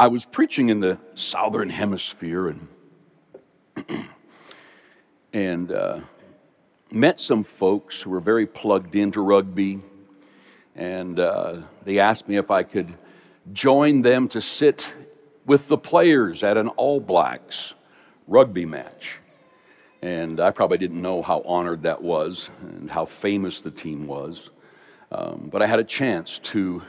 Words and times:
I 0.00 0.08
was 0.08 0.24
preaching 0.24 0.70
in 0.70 0.80
the 0.80 0.98
southern 1.14 1.68
hemisphere 1.68 2.48
and 2.48 2.68
and 5.34 5.70
uh, 5.70 6.00
met 6.90 7.20
some 7.20 7.44
folks 7.44 8.00
who 8.00 8.08
were 8.08 8.20
very 8.20 8.46
plugged 8.46 8.96
into 8.96 9.20
rugby, 9.20 9.78
and 10.74 11.20
uh, 11.20 11.58
they 11.84 11.98
asked 11.98 12.28
me 12.28 12.38
if 12.38 12.50
I 12.50 12.62
could 12.62 12.96
join 13.52 14.00
them 14.00 14.26
to 14.28 14.40
sit 14.40 14.90
with 15.44 15.68
the 15.68 15.76
players 15.76 16.42
at 16.42 16.56
an 16.56 16.68
All 16.68 16.98
Blacks 16.98 17.74
rugby 18.26 18.64
match. 18.64 19.18
And 20.00 20.40
I 20.40 20.50
probably 20.50 20.78
didn't 20.78 21.02
know 21.02 21.20
how 21.20 21.42
honored 21.42 21.82
that 21.82 22.00
was 22.02 22.48
and 22.62 22.90
how 22.90 23.04
famous 23.04 23.60
the 23.60 23.70
team 23.70 24.06
was. 24.06 24.48
Um, 25.12 25.50
but 25.52 25.60
I 25.60 25.66
had 25.66 25.78
a 25.78 25.84
chance 25.84 26.38
to, 26.38 26.80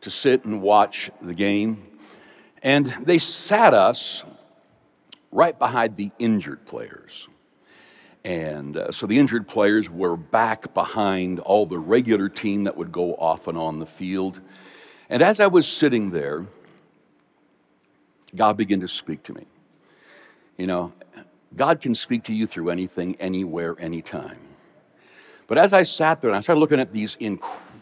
to 0.00 0.10
sit 0.10 0.44
and 0.44 0.60
watch 0.60 1.12
the 1.22 1.32
game. 1.34 1.93
And 2.64 2.86
they 3.02 3.18
sat 3.18 3.74
us 3.74 4.24
right 5.30 5.56
behind 5.56 5.96
the 5.96 6.10
injured 6.18 6.64
players. 6.64 7.28
And 8.24 8.78
uh, 8.78 8.90
so 8.90 9.06
the 9.06 9.18
injured 9.18 9.46
players 9.46 9.90
were 9.90 10.16
back 10.16 10.72
behind 10.72 11.40
all 11.40 11.66
the 11.66 11.78
regular 11.78 12.30
team 12.30 12.64
that 12.64 12.74
would 12.74 12.90
go 12.90 13.14
off 13.16 13.48
and 13.48 13.58
on 13.58 13.80
the 13.80 13.86
field. 13.86 14.40
And 15.10 15.22
as 15.22 15.40
I 15.40 15.46
was 15.46 15.68
sitting 15.68 16.10
there, 16.10 16.46
God 18.34 18.56
began 18.56 18.80
to 18.80 18.88
speak 18.88 19.22
to 19.24 19.34
me. 19.34 19.46
You 20.56 20.66
know, 20.66 20.94
God 21.54 21.82
can 21.82 21.94
speak 21.94 22.24
to 22.24 22.32
you 22.32 22.46
through 22.46 22.70
anything, 22.70 23.16
anywhere, 23.20 23.76
anytime. 23.78 24.38
But 25.46 25.58
as 25.58 25.74
I 25.74 25.82
sat 25.82 26.22
there 26.22 26.30
and 26.30 26.36
I 26.36 26.40
started 26.40 26.60
looking 26.60 26.80
at 26.80 26.94
these 26.94 27.18
incredible 27.20 27.73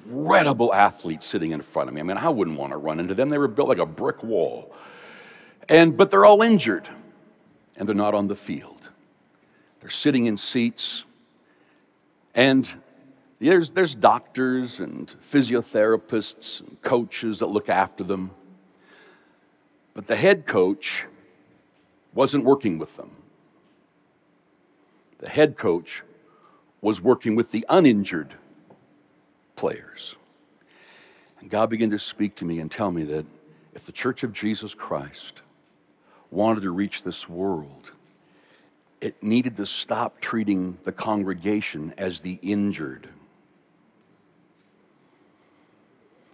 athletes 0.73 1.27
sitting 1.27 1.53
in 1.53 1.63
front 1.63 1.89
of 1.89 1.95
me, 1.95 2.01
I 2.01 2.05
mean, 2.05 2.17
I 2.17 2.29
wouldn't 2.29 2.59
want 2.59 2.73
to 2.73 2.77
run 2.77 3.01
into 3.01 3.15
them. 3.15 3.31
They 3.31 3.39
were 3.39 3.49
built 3.49 3.69
like 3.69 3.79
a 3.79 3.87
brick 3.87 4.23
wall. 4.23 4.75
And 5.69 5.97
but 5.97 6.11
they're 6.11 6.25
all 6.25 6.43
injured 6.43 6.89
and 7.77 7.89
they're 7.89 7.95
not 7.95 8.15
on 8.15 8.29
the 8.29 8.37
field. 8.37 8.91
They're 9.81 9.91
sitting 9.91 10.27
in 10.27 10.37
seats. 10.37 11.05
And 12.35 12.73
there's, 13.41 13.71
there's 13.71 13.95
doctors 13.95 14.79
and 14.79 15.13
physiotherapists 15.31 16.61
and 16.61 16.81
coaches 16.83 17.41
that 17.41 17.47
look 17.47 17.69
after 17.69 18.05
them. 18.05 18.31
But 19.95 20.07
the 20.07 20.17
head 20.17 20.47
coach 20.47 21.05
wasn't 22.15 22.45
working 22.45 22.79
with 22.79 22.97
them. 22.97 23.11
The 25.19 25.29
head 25.29 25.57
coach 25.57 26.03
was 26.81 27.01
working 27.01 27.35
with 27.35 27.51
the 27.51 27.65
uninjured 27.69 28.35
players. 29.63 30.17
And 31.41 31.49
God 31.49 31.71
began 31.71 31.91
to 31.91 31.99
speak 32.01 32.35
to 32.37 32.45
me 32.45 32.59
and 32.59 32.69
tell 32.69 32.91
me 32.91 33.05
that 33.05 33.25
if 33.75 33.87
the 33.87 33.93
Church 33.93 34.25
of 34.25 34.33
Jesus 34.33 34.75
Christ 34.75 35.35
wanted 36.33 36.63
to 36.63 36.73
reach 36.73 37.05
this 37.05 37.29
world, 37.29 37.93
it 39.01 39.23
needed 39.23 39.57
to 39.59 39.65
stop 39.65 40.21
treating 40.21 40.79
the 40.83 40.91
congregation 40.91 41.95
as 41.97 42.19
the 42.19 42.41
injured. 42.43 43.09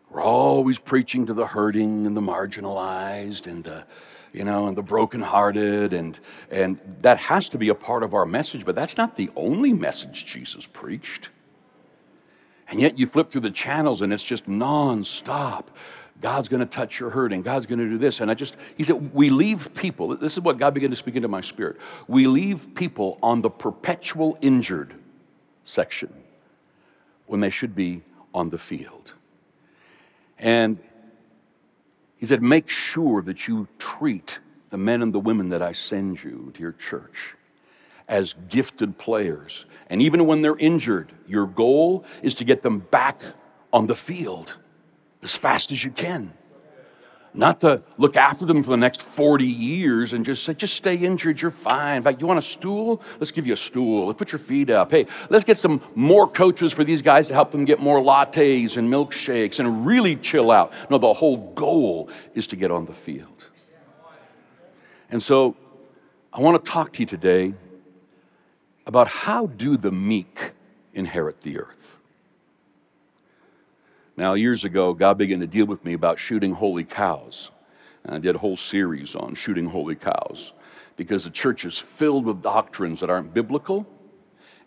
We're 0.09 0.23
always 0.23 0.79
preaching 0.79 1.27
to 1.27 1.35
the 1.35 1.47
hurting 1.47 2.07
and 2.07 2.17
the 2.17 2.23
marginalized 2.23 3.47
and 3.47 3.63
the, 3.63 3.85
you 4.33 4.45
know, 4.45 4.69
and 4.69 4.75
the 4.75 4.83
brokenhearted, 4.83 5.93
and 5.93 6.19
and 6.51 6.79
that 7.03 7.19
has 7.19 7.51
to 7.51 7.59
be 7.59 7.69
a 7.69 7.75
part 7.75 8.03
of 8.03 8.15
our 8.15 8.25
message, 8.25 8.65
but 8.65 8.75
that's 8.75 8.97
not 8.97 9.19
the 9.19 9.29
only 9.37 9.75
message 9.75 10.25
Jesus 10.25 10.67
preached. 10.67 11.29
And 12.69 12.81
yet 12.81 12.99
you 12.99 13.07
flip 13.07 13.31
through 13.31 13.41
the 13.43 13.51
channels 13.51 14.03
and 14.03 14.13
it's 14.13 14.23
just 14.23 14.47
nonstop. 14.47 15.65
God's 16.21 16.49
going 16.49 16.61
to 16.61 16.67
touch 16.67 16.99
your 16.99 17.11
hurting. 17.11 17.43
God's 17.43 17.67
going 17.67 17.79
to 17.79 17.89
do 17.89 17.97
this. 17.97 18.21
And 18.21 18.31
I 18.31 18.35
just, 18.35 18.57
he 18.77 18.85
said, 18.85 19.15
we 19.15 19.31
leave 19.31 19.73
people, 19.75 20.17
this 20.17 20.33
is 20.33 20.41
what 20.41 20.59
God 20.59 20.75
began 20.75 20.91
to 20.91 20.97
speak 20.97 21.17
into 21.17 21.29
my 21.29 21.41
spirit. 21.41 21.77
We 22.09 22.27
leave 22.27 22.75
people 22.75 23.19
on 23.23 23.41
the 23.41 23.51
perpetual 23.51 24.37
injured 24.41 24.95
section 25.65 26.13
when 27.27 27.41
they 27.41 27.51
should 27.51 27.75
be 27.75 28.03
on 28.35 28.51
the 28.51 28.59
field. 28.59 29.15
And 30.39 30.79
he 32.17 32.27
said, 32.27 32.43
make 32.43 32.69
sure 32.69 33.23
that 33.23 33.47
you 33.47 33.69
treat 33.79 34.41
the 34.71 34.77
men 34.77 35.03
and 35.03 35.13
the 35.13 35.21
women 35.21 35.51
that 35.51 35.63
I 35.63 35.73
send 35.73 36.23
you 36.23 36.51
to 36.55 36.61
your 36.61 36.73
church 36.73 37.37
as 38.09 38.35
gifted 38.49 38.99
players. 38.99 39.67
And 39.91 40.03
even 40.03 40.27
when 40.27 40.43
they're 40.43 40.57
injured, 40.57 41.13
your 41.27 41.47
goal 41.47 42.05
is 42.23 42.35
to 42.35 42.45
get 42.45 42.63
them 42.63 42.81
back 42.81 43.21
on 43.73 43.87
the 43.87 43.95
field 43.95 44.55
as 45.23 45.35
fast 45.35 45.73
as 45.73 45.85
you 45.85 45.91
can. 45.91 46.33
Not 47.35 47.61
to 47.61 47.83
look 47.99 48.17
after 48.17 48.47
them 48.47 48.63
for 48.63 48.71
the 48.71 48.79
next 48.79 49.03
40 49.03 49.45
years 49.45 50.15
and 50.15 50.25
just 50.25 50.45
say, 50.45 50.55
just 50.55 50.75
stay 50.75 50.97
injured, 50.97 51.41
you're 51.41 51.51
fine. 51.51 51.99
In 51.99 52.03
fact, 52.03 52.21
you 52.21 52.27
want 52.27 52.39
a 52.39 52.43
stool? 52.43 53.03
Let's 53.21 53.31
give 53.31 53.47
you 53.47 53.53
a 53.53 53.57
stool. 53.57 54.07
Let's 54.07 54.19
put 54.19 54.33
your 54.33 54.39
feet 54.39 54.71
up. 54.71 54.91
Hey, 54.91 55.07
let's 55.29 55.45
get 55.45 55.59
some 55.59 55.83
more 55.95 56.27
coaches 56.27 56.73
for 56.73 56.85
these 56.85 57.03
guys 57.03 57.29
to 57.29 57.35
help 57.35 57.51
them 57.51 57.67
get 57.67 57.81
more 57.81 58.01
lattes 58.01 58.77
and 58.79 58.91
milkshakes 58.91 59.61
and 59.61 59.87
really 59.87 60.17
chill 60.17 60.51
out. 60.51 60.73
No, 60.89 60.97
the 60.97 61.13
whole 61.13 61.53
goal 61.53 62.09
is 62.35 62.47
to 62.49 62.57
get 62.57 62.71
on 62.71 62.87
the 62.87 62.95
field. 62.95 63.45
And 65.11 65.23
so 65.23 65.55
I 66.33 66.41
want 66.41 66.65
to 66.65 66.71
talk 66.71 66.95
to 66.95 67.01
you 67.01 67.07
today 67.07 67.55
about 68.89 69.07
how 69.07 69.47
do 69.47 69.77
the 69.77 69.93
meek 69.93 70.53
inherit 70.95 71.43
the 71.43 71.59
earth. 71.59 71.99
Now, 74.17 74.33
years 74.33 74.65
ago, 74.65 74.95
God 74.95 75.19
began 75.19 75.41
to 75.41 75.47
deal 75.47 75.67
with 75.67 75.85
me 75.85 75.93
about 75.93 76.19
shooting 76.19 76.53
holy 76.53 76.85
cows. 76.85 77.51
And 78.03 78.15
I 78.15 78.19
did 78.19 78.35
a 78.35 78.39
whole 78.39 78.57
series 78.57 79.15
on 79.15 79.35
shooting 79.35 79.67
holy 79.67 79.95
cows 79.95 80.53
because 80.97 81.23
the 81.23 81.31
church 81.31 81.67
is 81.67 81.79
filled 81.79 82.25
with 82.25 82.43
doctrines 82.43 83.01
that 83.01 83.11
aren't 83.11 83.35
biblical 83.35 83.87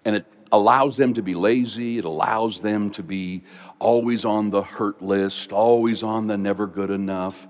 and 0.06 0.16
it 0.16 0.25
allows 0.51 0.97
them 0.97 1.13
to 1.13 1.22
be 1.22 1.34
lazy. 1.34 1.97
It 1.97 2.06
allows 2.06 2.59
them 2.59 2.91
to 2.91 3.03
be 3.03 3.44
always 3.79 4.25
on 4.25 4.50
the 4.50 4.62
hurt 4.62 5.01
list, 5.01 5.51
always 5.51 6.03
on 6.03 6.28
the 6.28 6.38
never 6.38 6.67
good 6.67 6.91
enough. 6.91 7.47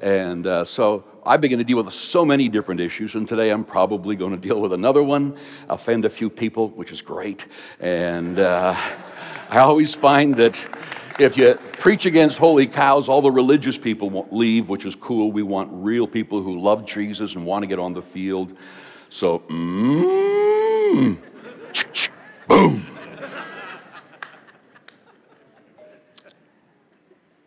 And 0.00 0.46
uh, 0.46 0.64
so 0.64 1.04
I 1.24 1.36
begin 1.36 1.58
to 1.58 1.64
deal 1.64 1.76
with 1.76 1.92
so 1.92 2.24
many 2.24 2.48
different 2.48 2.80
issues, 2.80 3.14
and 3.14 3.28
today 3.28 3.50
I'm 3.50 3.64
probably 3.64 4.16
going 4.16 4.32
to 4.32 4.48
deal 4.48 4.60
with 4.60 4.72
another 4.72 5.02
one, 5.02 5.36
offend 5.68 6.04
a 6.04 6.10
few 6.10 6.28
people, 6.28 6.68
which 6.70 6.92
is 6.92 7.00
great. 7.00 7.46
And 7.80 8.38
uh, 8.38 8.76
I 9.48 9.58
always 9.58 9.94
find 9.94 10.34
that 10.34 10.68
if 11.18 11.36
you 11.36 11.54
preach 11.78 12.06
against 12.06 12.38
holy 12.38 12.66
cows, 12.66 13.08
all 13.08 13.22
the 13.22 13.30
religious 13.30 13.78
people 13.78 14.10
won't 14.10 14.32
leave, 14.32 14.68
which 14.68 14.84
is 14.84 14.94
cool. 14.94 15.32
We 15.32 15.42
want 15.42 15.70
real 15.72 16.06
people 16.06 16.42
who 16.42 16.58
love 16.58 16.84
Jesus 16.86 17.34
and 17.34 17.46
want 17.46 17.62
to 17.62 17.66
get 17.66 17.78
on 17.78 17.92
the 17.92 18.02
field. 18.02 18.56
So, 19.10 19.38
mm, 19.40 21.16
boom. 22.48 22.86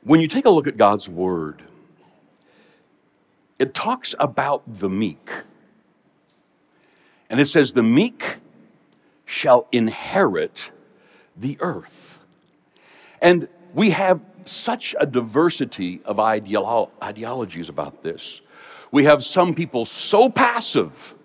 When 0.03 0.21
you 0.21 0.27
take 0.27 0.45
a 0.45 0.49
look 0.49 0.67
at 0.67 0.77
God's 0.77 1.09
word, 1.09 1.63
it 3.59 3.73
talks 3.73 4.15
about 4.19 4.79
the 4.79 4.89
meek. 4.89 5.29
And 7.29 7.39
it 7.39 7.47
says, 7.47 7.73
The 7.73 7.83
meek 7.83 8.37
shall 9.25 9.67
inherit 9.71 10.71
the 11.35 11.57
earth. 11.59 12.19
And 13.21 13.47
we 13.73 13.89
have 13.89 14.21
such 14.45 14.95
a 14.99 15.05
diversity 15.05 16.01
of 16.05 16.17
ideolo- 16.17 16.89
ideologies 17.03 17.67
about 17.67 18.01
this. 18.03 18.41
We 18.91 19.03
have 19.03 19.23
some 19.23 19.53
people 19.53 19.85
so 19.85 20.29
passive 20.29 21.15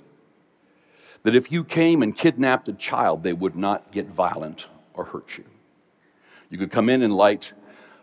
that 1.23 1.35
if 1.35 1.53
you 1.53 1.65
came 1.65 2.03
and 2.03 2.17
kidnapped 2.17 2.69
a 2.69 2.73
child, 2.73 3.23
they 3.23 3.33
would 3.33 3.57
not 3.57 3.93
get 3.93 4.09
violent 4.09 4.67
or 4.95 5.05
hurt 5.05 5.39
you. 5.39 5.45
You 6.51 6.59
could 6.59 6.71
come 6.71 6.89
in 6.89 7.03
and 7.03 7.15
light 7.15 7.53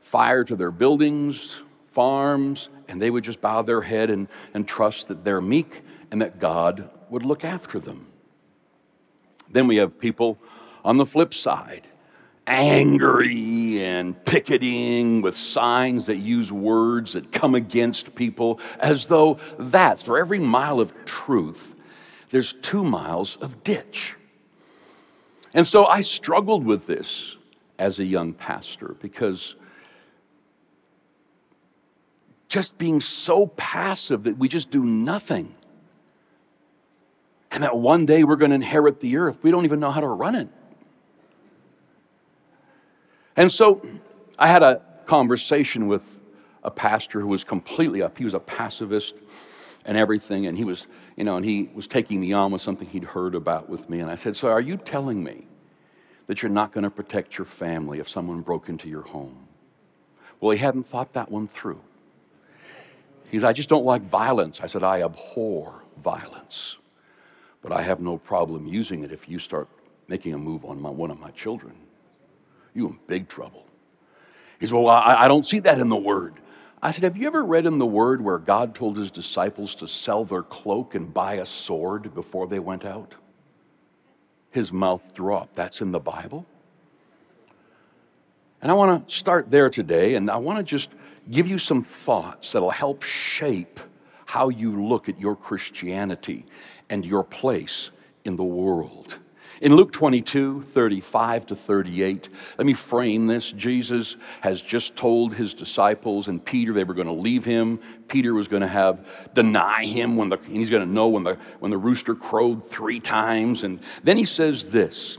fire 0.02 0.44
to 0.44 0.56
their 0.56 0.72
buildings, 0.72 1.60
farms, 1.92 2.70
and 2.88 3.02
they 3.02 3.10
would 3.10 3.24
just 3.24 3.42
bow 3.42 3.62
their 3.62 3.82
head 3.82 4.10
and, 4.10 4.28
and 4.54 4.68
trust 4.68 5.08
that 5.08 5.24
they're 5.24 5.42
meek 5.42 5.82
and 6.12 6.22
that 6.22 6.40
God 6.40 6.90
would 7.10 7.24
look 7.24 7.46
after 7.46 7.80
them. 7.80 8.08
Then 9.52 9.68
we 9.68 9.78
have 9.78 10.00
people 10.00 10.40
on 10.84 10.98
the 10.98 11.06
flip 11.06 11.34
side 11.34 11.88
angry 12.48 13.84
and 13.84 14.26
picketing 14.26 15.22
with 15.22 15.38
signs 15.38 16.08
that 16.08 16.18
use 16.18 16.52
words 16.52 17.14
that 17.14 17.32
come 17.32 17.54
against 17.54 18.16
people, 18.16 18.60
as 18.80 19.06
though 19.06 19.38
that's 19.60 20.02
for 20.02 20.18
every 20.18 20.40
mile 20.40 20.80
of 20.80 20.94
truth, 21.06 21.76
there's 22.30 22.54
two 22.62 22.84
miles 22.84 23.38
of 23.38 23.64
ditch. 23.64 24.16
And 25.54 25.66
so 25.66 25.86
I 25.86 26.02
struggled 26.02 26.66
with 26.66 26.86
this 26.86 27.36
as 27.80 28.00
a 28.00 28.06
young 28.06 28.34
pastor 28.34 28.96
because 29.02 29.56
just 32.48 32.78
being 32.78 33.00
so 33.00 33.48
passive 33.48 34.24
that 34.24 34.38
we 34.38 34.48
just 34.48 34.72
do 34.72 34.84
nothing. 34.84 35.56
And 37.52 37.64
that 37.64 37.78
one 37.78 38.06
day 38.06 38.24
we're 38.24 38.36
going 38.36 38.52
to 38.52 38.56
inherit 38.56 39.00
the 39.00 39.18
earth. 39.18 39.40
We 39.42 39.52
don't 39.52 39.66
even 39.66 39.80
know 39.80 39.92
how 39.92 40.02
to 40.02 40.08
run 40.08 40.36
it. 40.36 40.50
And 43.36 43.52
so 43.52 43.88
I 44.38 44.48
had 44.48 44.64
a 44.64 44.82
conversation 45.06 45.88
with 45.88 46.04
a 46.64 46.70
pastor 46.70 47.22
who 47.22 47.28
was 47.28 47.44
completely 47.44 48.02
up. 48.02 48.18
He 48.18 48.26
was 48.26 48.34
a 48.34 48.40
pacifist 48.40 49.16
and 49.86 49.98
everything, 49.98 50.46
and 50.46 50.58
he 50.58 50.66
was, 50.66 50.88
you 51.20 51.26
know, 51.26 51.36
and 51.36 51.46
he 51.46 51.70
was 51.74 51.86
taking 51.86 52.22
me 52.22 52.32
on 52.32 52.50
with 52.50 52.62
something 52.62 52.88
he'd 52.88 53.04
heard 53.04 53.36
about 53.36 53.68
with 53.68 53.90
me. 53.90 54.00
And 54.00 54.10
I 54.10 54.16
said, 54.16 54.38
So 54.38 54.48
are 54.48 54.62
you 54.62 54.78
telling 54.78 55.22
me 55.22 55.46
that 56.28 56.42
you're 56.42 56.50
not 56.50 56.72
going 56.72 56.86
to 56.86 56.90
protect 56.90 57.38
your 57.38 57.44
family 57.44 58.00
if 58.00 58.08
someone 58.08 58.40
broke 58.40 58.70
into 58.70 58.88
your 58.88 59.02
home? 59.02 59.46
Well, 60.40 60.52
he 60.52 60.58
hadn't 60.58 60.84
thought 60.84 61.12
that 61.14 61.30
one 61.30 61.50
through. 61.50 61.82
He 63.30 63.38
said, 63.38 63.50
I 63.50 63.52
just 63.52 63.68
don't 63.68 63.84
like 63.84 64.02
violence. 64.02 64.62
I 64.62 64.68
said, 64.68 64.82
I 64.82 65.02
abhor 65.02 65.84
violence, 66.02 66.78
but 67.62 67.74
I 67.74 67.82
have 67.82 68.00
no 68.00 68.18
problem 68.18 68.66
using 68.66 69.04
it 69.04 69.12
if 69.12 69.28
you 69.28 69.40
start 69.40 69.68
making 70.08 70.34
a 70.34 70.38
move 70.38 70.64
on 70.64 70.82
my, 70.82 70.90
one 70.90 71.12
of 71.12 71.20
my 71.20 71.32
children. 71.32 71.76
You 72.74 72.88
in 72.88 73.00
big 73.08 73.28
trouble. 73.28 73.66
He 74.58 74.68
said, 74.68 74.76
Well, 74.76 74.88
I, 74.88 75.26
I 75.26 75.28
don't 75.28 75.46
see 75.46 75.60
that 75.60 75.80
in 75.80 75.90
the 75.90 75.98
Word. 75.98 76.36
I 76.82 76.92
said, 76.92 77.04
Have 77.04 77.18
you 77.18 77.28
ever 77.28 77.44
read 77.44 77.66
in 77.66 77.78
the 77.78 77.86
Word 77.86 78.22
where 78.22 78.38
God 78.38 78.74
told 78.74 78.98
his 78.98 79.12
disciples 79.12 79.76
to 79.76 79.88
sell 79.88 80.24
their 80.24 80.44
cloak 80.44 80.96
and 80.96 81.14
buy 81.14 81.36
a 81.36 81.46
sword 81.46 82.14
before 82.14 82.48
they 82.48 82.60
went 82.60 82.86
out? 82.86 83.16
His 84.52 84.72
mouth 84.72 85.14
dropped. 85.14 85.56
That's 85.56 85.82
in 85.82 85.92
the 85.92 86.00
Bible. 86.00 86.46
And 88.62 88.72
I 88.72 88.76
want 88.76 89.08
to 89.08 89.16
start 89.16 89.52
there 89.52 89.70
today, 89.70 90.16
and 90.16 90.30
I 90.30 90.38
want 90.38 90.58
to 90.58 90.64
just 90.64 90.90
give 91.30 91.48
you 91.48 91.58
some 91.58 91.84
thoughts 91.84 92.52
that'll 92.52 92.70
help 92.70 93.04
shape 93.04 93.80
how 94.26 94.50
you 94.50 94.86
look 94.86 95.10
at 95.10 95.20
your 95.20 95.36
Christianity 95.36 96.46
and 96.90 97.06
your 97.06 97.24
place 97.24 97.90
in 98.26 98.36
the 98.36 98.44
world. 98.44 99.18
In 99.62 99.76
Luke 99.76 99.92
22, 99.92 100.62
35 100.74 101.48
to 101.48 101.56
38, 101.56 102.30
let 102.58 102.66
me 102.66 102.74
frame 102.74 103.28
this. 103.28 103.52
Jesus 103.52 104.16
has 104.40 104.62
just 104.62 104.96
told 104.96 105.34
his 105.34 105.54
disciples 105.54 106.30
and 106.30 106.44
Peter 106.44 106.72
they 106.72 106.86
were 106.86 106.94
going 106.94 107.08
to 107.08 107.14
leave 107.14 107.44
him. 107.44 107.80
Peter 108.08 108.34
was 108.34 108.48
going 108.48 108.62
to 108.62 108.68
have 108.68 109.06
deny 109.34 109.84
him 109.84 110.16
when 110.16 110.30
the, 110.30 110.38
and 110.38 110.56
he's 110.56 110.70
going 110.70 110.86
to 110.86 110.92
know 110.92 111.10
when 111.10 111.24
the, 111.24 111.38
when 111.60 111.72
the 111.72 111.78
rooster 111.78 112.16
crowed 112.16 112.70
three 112.70 113.02
times. 113.02 113.66
And 113.66 113.82
then 114.02 114.18
he 114.18 114.24
says 114.24 114.64
this. 114.64 115.18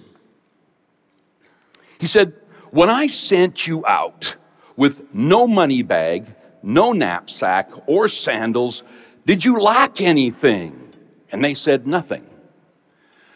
He 1.98 2.06
said, 2.06 2.32
When 2.70 2.88
I 2.88 3.08
sent 3.08 3.66
you 3.66 3.84
out 3.86 4.36
with 4.75 5.14
no 5.14 5.46
money 5.46 5.82
bag, 5.82 6.34
no 6.62 6.93
knapsack, 6.93 7.70
or 7.86 8.08
sandals, 8.08 8.84
did 9.26 9.44
you 9.44 9.60
lack 9.60 10.00
anything? 10.00 10.88
And 11.31 11.44
they 11.44 11.52
said, 11.52 11.86
Nothing. 11.86 12.26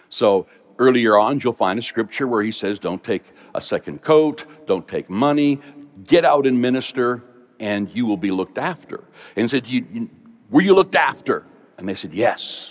So 0.08 0.46
earlier 0.78 1.18
on, 1.18 1.40
you'll 1.40 1.52
find 1.52 1.78
a 1.78 1.82
scripture 1.82 2.26
where 2.26 2.42
he 2.42 2.52
says, 2.52 2.78
Don't 2.78 3.02
take 3.02 3.24
a 3.54 3.60
second 3.60 4.02
coat, 4.02 4.44
don't 4.66 4.86
take 4.86 5.08
money, 5.10 5.60
get 6.04 6.24
out 6.24 6.46
and 6.46 6.60
minister, 6.60 7.22
and 7.60 7.88
you 7.94 8.06
will 8.06 8.16
be 8.16 8.30
looked 8.30 8.58
after. 8.58 9.04
And 9.36 9.48
said, 9.48 9.66
you, 9.66 9.86
you, 9.92 10.10
Were 10.50 10.62
you 10.62 10.74
looked 10.74 10.96
after? 10.96 11.46
And 11.78 11.88
they 11.88 11.94
said, 11.94 12.12
Yes. 12.14 12.70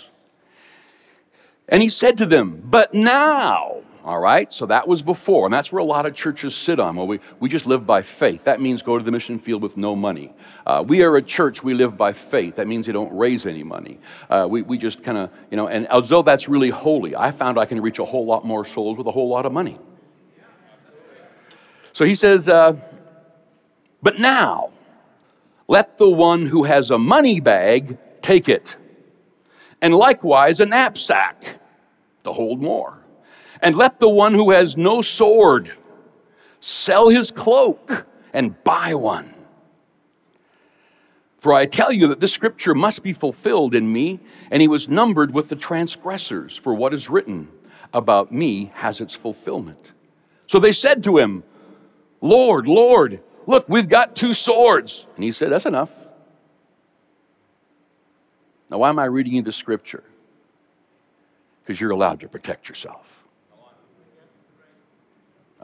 And 1.68 1.82
he 1.82 1.88
said 1.88 2.18
to 2.18 2.26
them, 2.26 2.62
But 2.64 2.94
now, 2.94 3.82
all 4.04 4.20
right, 4.20 4.52
so 4.52 4.66
that 4.66 4.86
was 4.86 5.00
before, 5.00 5.46
and 5.46 5.54
that's 5.54 5.72
where 5.72 5.80
a 5.80 5.84
lot 5.84 6.04
of 6.04 6.14
churches 6.14 6.54
sit 6.54 6.78
on. 6.78 6.94
Well, 6.94 7.06
we, 7.06 7.20
we 7.40 7.48
just 7.48 7.64
live 7.64 7.86
by 7.86 8.02
faith. 8.02 8.44
That 8.44 8.60
means 8.60 8.82
go 8.82 8.98
to 8.98 9.04
the 9.04 9.10
mission 9.10 9.38
field 9.38 9.62
with 9.62 9.78
no 9.78 9.96
money. 9.96 10.34
Uh, 10.66 10.84
we 10.86 11.02
are 11.02 11.16
a 11.16 11.22
church, 11.22 11.62
we 11.62 11.72
live 11.72 11.96
by 11.96 12.12
faith. 12.12 12.56
That 12.56 12.66
means 12.66 12.86
you 12.86 12.92
don't 12.92 13.16
raise 13.16 13.46
any 13.46 13.62
money. 13.62 13.98
Uh, 14.28 14.46
we, 14.50 14.60
we 14.60 14.76
just 14.76 15.02
kind 15.02 15.16
of, 15.16 15.30
you 15.50 15.56
know, 15.56 15.68
and 15.68 15.86
as 15.88 16.10
though 16.10 16.20
that's 16.20 16.50
really 16.50 16.68
holy, 16.68 17.16
I 17.16 17.30
found 17.30 17.58
I 17.58 17.64
can 17.64 17.80
reach 17.80 17.98
a 17.98 18.04
whole 18.04 18.26
lot 18.26 18.44
more 18.44 18.66
souls 18.66 18.98
with 18.98 19.06
a 19.06 19.10
whole 19.10 19.30
lot 19.30 19.46
of 19.46 19.52
money. 19.52 19.78
So 21.94 22.04
he 22.04 22.14
says, 22.14 22.46
uh, 22.46 22.76
But 24.02 24.18
now, 24.18 24.70
let 25.66 25.96
the 25.96 26.10
one 26.10 26.44
who 26.44 26.64
has 26.64 26.90
a 26.90 26.98
money 26.98 27.40
bag 27.40 27.96
take 28.20 28.50
it, 28.50 28.76
and 29.80 29.94
likewise 29.94 30.60
a 30.60 30.66
knapsack 30.66 31.58
to 32.24 32.34
hold 32.34 32.60
more. 32.60 33.03
And 33.64 33.74
let 33.74 33.98
the 33.98 34.10
one 34.10 34.34
who 34.34 34.50
has 34.50 34.76
no 34.76 35.00
sword 35.00 35.72
sell 36.60 37.08
his 37.08 37.30
cloak 37.30 38.06
and 38.34 38.62
buy 38.62 38.94
one. 38.94 39.34
For 41.38 41.54
I 41.54 41.64
tell 41.64 41.90
you 41.90 42.08
that 42.08 42.20
this 42.20 42.32
scripture 42.32 42.74
must 42.74 43.02
be 43.02 43.14
fulfilled 43.14 43.74
in 43.74 43.90
me, 43.90 44.20
and 44.50 44.60
he 44.60 44.68
was 44.68 44.90
numbered 44.90 45.32
with 45.32 45.48
the 45.48 45.56
transgressors, 45.56 46.54
for 46.58 46.74
what 46.74 46.92
is 46.92 47.08
written 47.08 47.50
about 47.94 48.30
me 48.30 48.70
has 48.74 49.00
its 49.00 49.14
fulfillment. 49.14 49.92
So 50.46 50.58
they 50.58 50.72
said 50.72 51.02
to 51.04 51.16
him, 51.16 51.42
Lord, 52.20 52.68
Lord, 52.68 53.22
look, 53.46 53.66
we've 53.66 53.88
got 53.88 54.14
two 54.14 54.34
swords. 54.34 55.06
And 55.14 55.24
he 55.24 55.32
said, 55.32 55.52
That's 55.52 55.64
enough. 55.64 55.92
Now, 58.70 58.76
why 58.76 58.90
am 58.90 58.98
I 58.98 59.06
reading 59.06 59.32
you 59.32 59.42
the 59.42 59.52
scripture? 59.52 60.04
Because 61.62 61.80
you're 61.80 61.92
allowed 61.92 62.20
to 62.20 62.28
protect 62.28 62.68
yourself. 62.68 63.23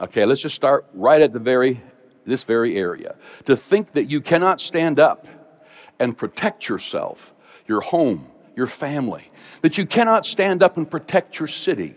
Okay, 0.01 0.25
let's 0.25 0.41
just 0.41 0.55
start 0.55 0.87
right 0.93 1.21
at 1.21 1.31
the 1.31 1.39
very 1.39 1.79
this 2.25 2.43
very 2.43 2.77
area. 2.77 3.15
To 3.45 3.55
think 3.55 3.93
that 3.93 4.09
you 4.09 4.21
cannot 4.21 4.61
stand 4.61 4.99
up 4.99 5.27
and 5.99 6.17
protect 6.17 6.67
yourself, 6.67 7.33
your 7.67 7.81
home, 7.81 8.31
your 8.55 8.67
family, 8.67 9.27
that 9.61 9.77
you 9.77 9.85
cannot 9.85 10.25
stand 10.25 10.63
up 10.63 10.77
and 10.77 10.89
protect 10.89 11.39
your 11.39 11.47
city, 11.47 11.95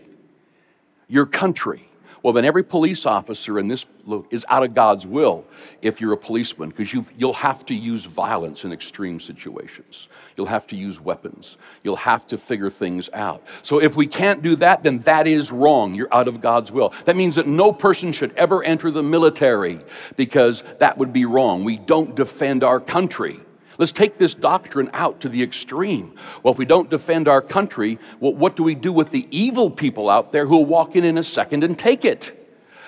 your 1.07 1.25
country, 1.25 1.87
well, 2.25 2.33
then 2.33 2.43
every 2.43 2.63
police 2.63 3.05
officer 3.05 3.59
in 3.59 3.67
this 3.67 3.85
is 4.31 4.47
out 4.49 4.63
of 4.63 4.73
God's 4.73 5.05
will 5.05 5.45
if 5.83 6.01
you're 6.01 6.13
a 6.13 6.17
policeman, 6.17 6.69
because 6.69 6.91
you 6.91 7.05
will 7.19 7.33
have 7.33 7.63
to 7.67 7.75
use 7.75 8.05
violence 8.05 8.63
in 8.63 8.73
extreme 8.73 9.19
situations. 9.19 10.07
You'll 10.35 10.47
have 10.47 10.65
to 10.67 10.75
use 10.75 10.99
weapons. 10.99 11.57
You'll 11.83 11.97
have 11.97 12.25
to 12.25 12.39
figure 12.39 12.71
things 12.71 13.11
out. 13.13 13.43
So 13.61 13.77
if 13.77 13.95
we 13.95 14.07
can't 14.07 14.41
do 14.41 14.55
that, 14.55 14.81
then 14.81 14.97
that 15.01 15.27
is 15.27 15.51
wrong. 15.51 15.93
You're 15.93 16.11
out 16.11 16.27
of 16.27 16.41
God's 16.41 16.71
will. 16.71 16.95
That 17.05 17.15
means 17.15 17.35
that 17.35 17.45
no 17.45 17.71
person 17.71 18.11
should 18.11 18.33
ever 18.33 18.63
enter 18.63 18.89
the 18.89 19.03
military 19.03 19.79
because 20.15 20.63
that 20.79 20.97
would 20.97 21.13
be 21.13 21.25
wrong. 21.25 21.63
We 21.63 21.77
don't 21.77 22.15
defend 22.15 22.63
our 22.63 22.79
country. 22.79 23.39
Let's 23.77 23.91
take 23.91 24.17
this 24.17 24.33
doctrine 24.33 24.89
out 24.93 25.21
to 25.21 25.29
the 25.29 25.43
extreme. 25.43 26.15
Well, 26.43 26.53
if 26.53 26.57
we 26.57 26.65
don't 26.65 26.89
defend 26.89 27.27
our 27.27 27.41
country, 27.41 27.99
well, 28.19 28.33
what 28.33 28.55
do 28.55 28.63
we 28.63 28.75
do 28.75 28.93
with 28.93 29.11
the 29.11 29.27
evil 29.31 29.69
people 29.69 30.09
out 30.09 30.31
there 30.31 30.45
who 30.45 30.57
will 30.57 30.65
walk 30.65 30.95
in 30.95 31.03
in 31.03 31.17
a 31.17 31.23
second 31.23 31.63
and 31.63 31.77
take 31.77 32.05
it? 32.05 32.41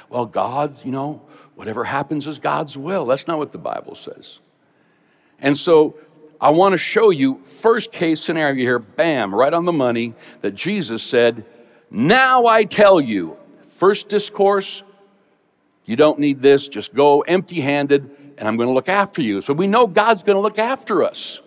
Well, 0.10 0.26
God, 0.26 0.80
you 0.86 0.92
know, 0.92 1.22
whatever 1.56 1.84
happens 1.84 2.28
is 2.28 2.40
God's 2.40 2.78
will. 2.78 3.06
That's 3.06 3.28
not 3.28 3.38
what 3.38 3.52
the 3.52 3.58
Bible 3.58 3.96
says. 3.96 4.40
And 5.40 5.58
so 5.58 5.98
I 6.40 6.52
want 6.52 6.74
to 6.74 6.78
show 6.78 7.10
you 7.10 7.42
first 7.46 7.92
case 7.92 8.22
scenario 8.22 8.56
here, 8.56 8.80
bam, 8.80 9.34
right 9.34 9.54
on 9.54 9.66
the 9.66 9.74
money, 9.74 10.14
that 10.42 10.56
Jesus 10.56 11.04
said, 11.04 11.46
Now 11.90 12.46
I 12.46 12.64
tell 12.64 13.02
you, 13.02 13.38
first 13.70 14.08
discourse, 14.08 14.84
you 15.86 15.96
don't 15.96 16.20
need 16.20 16.40
this, 16.42 16.68
just 16.68 16.94
go 16.94 17.22
empty 17.22 17.62
handed 17.62 18.17
and 18.38 18.48
I'm 18.48 18.58
going 18.58 18.68
to 18.68 18.74
look 18.74 18.90
after 18.90 19.22
you. 19.22 19.42
So 19.42 19.54
we 19.54 19.68
know 19.68 19.88
God's 19.88 20.24
going 20.24 20.36
to 20.36 20.42
look 20.42 20.60
after 20.60 21.04
us. 21.04 21.40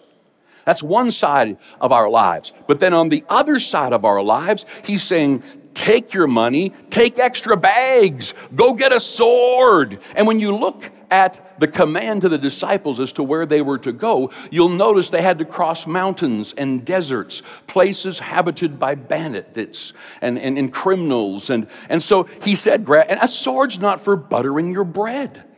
That's 0.65 0.83
one 0.83 1.11
side 1.11 1.57
of 1.81 1.93
our 1.93 2.09
lives. 2.09 2.53
But 2.67 2.81
then 2.81 2.95
on 2.95 3.09
the 3.09 3.25
other 3.29 3.59
side 3.59 3.93
of 3.93 4.05
our 4.05 4.23
lives, 4.23 4.67
he's 4.85 5.03
saying, 5.03 5.43
take 5.75 6.13
your 6.13 6.27
money, 6.27 6.73
take 6.91 7.19
extra 7.19 7.57
bags, 7.57 8.35
go 8.55 8.73
get 8.73 8.93
a 8.93 9.01
sword. 9.01 10.01
And 10.15 10.27
when 10.27 10.41
you 10.41 10.55
look 10.55 10.91
at 11.11 11.59
the 11.59 11.67
command 11.67 12.23
to 12.23 12.29
the 12.29 12.39
disciples 12.39 13.01
as 13.01 13.11
to 13.13 13.23
where 13.23 13.47
they 13.47 13.63
were 13.63 13.79
to 13.79 13.93
go, 13.93 14.31
you'll 14.51 14.69
notice 14.69 15.09
they 15.09 15.23
had 15.23 15.39
to 15.39 15.45
cross 15.45 15.87
mountains 15.87 16.55
and 16.57 16.85
deserts, 16.85 17.43
places 17.67 18.19
habited 18.19 18.79
by 18.79 18.95
bandits 18.95 19.93
and, 20.21 20.39
and, 20.39 20.57
and 20.57 20.73
criminals. 20.73 21.51
And, 21.51 21.67
and 21.89 22.03
so 22.03 22.29
he 22.43 22.55
said, 22.55 22.89
and 22.89 23.19
a 23.21 23.29
sword's 23.29 23.79
not 23.79 24.03
for 24.03 24.15
buttering 24.15 24.73
your 24.73 24.85
bread. 24.85 25.50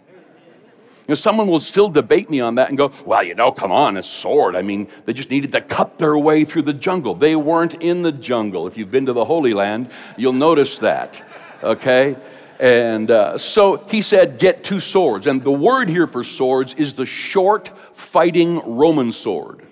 You 1.03 1.13
know, 1.13 1.15
someone 1.17 1.49
will 1.49 1.61
still 1.61 1.89
debate 1.89 2.31
me 2.31 2.41
on 2.41 2.55
that 2.55 2.69
and 2.69 2.79
go, 2.79 2.93
well, 3.05 3.25
you 3.25 3.35
know, 3.35 3.51
come 3.51 3.73
on, 3.73 3.97
a 3.97 4.05
sword. 4.05 4.55
I 4.55 4.63
mean, 4.63 4.87
they 5.05 5.13
just 5.13 5.31
needed 5.31 5.51
to 5.53 5.61
cut 5.61 5.99
their 5.99 6.17
way 6.17 6.45
through 6.45 6.63
the 6.63 6.73
jungle. 6.73 7.17
They 7.17 7.35
weren't 7.35 7.75
in 7.83 8.03
the 8.03 8.13
jungle. 8.13 8.69
If 8.69 8.77
you've 8.77 8.93
been 8.93 9.07
to 9.07 9.13
the 9.13 9.25
Holy 9.25 9.53
Land, 9.53 9.91
you'll 10.17 10.33
notice 10.33 10.79
that, 10.79 11.21
okay? 11.61 12.17
And 12.61 13.11
uh, 13.11 13.37
so 13.37 13.79
he 13.91 14.01
said, 14.01 14.39
get 14.39 14.63
two 14.63 14.79
swords. 14.79 15.27
And 15.27 15.43
the 15.43 15.51
word 15.51 15.89
here 15.89 16.07
for 16.07 16.23
swords 16.23 16.75
is 16.75 16.95
the 16.95 17.07
short 17.07 17.73
fighting 17.95 18.61
Roman 18.65 19.11
sword. 19.11 19.67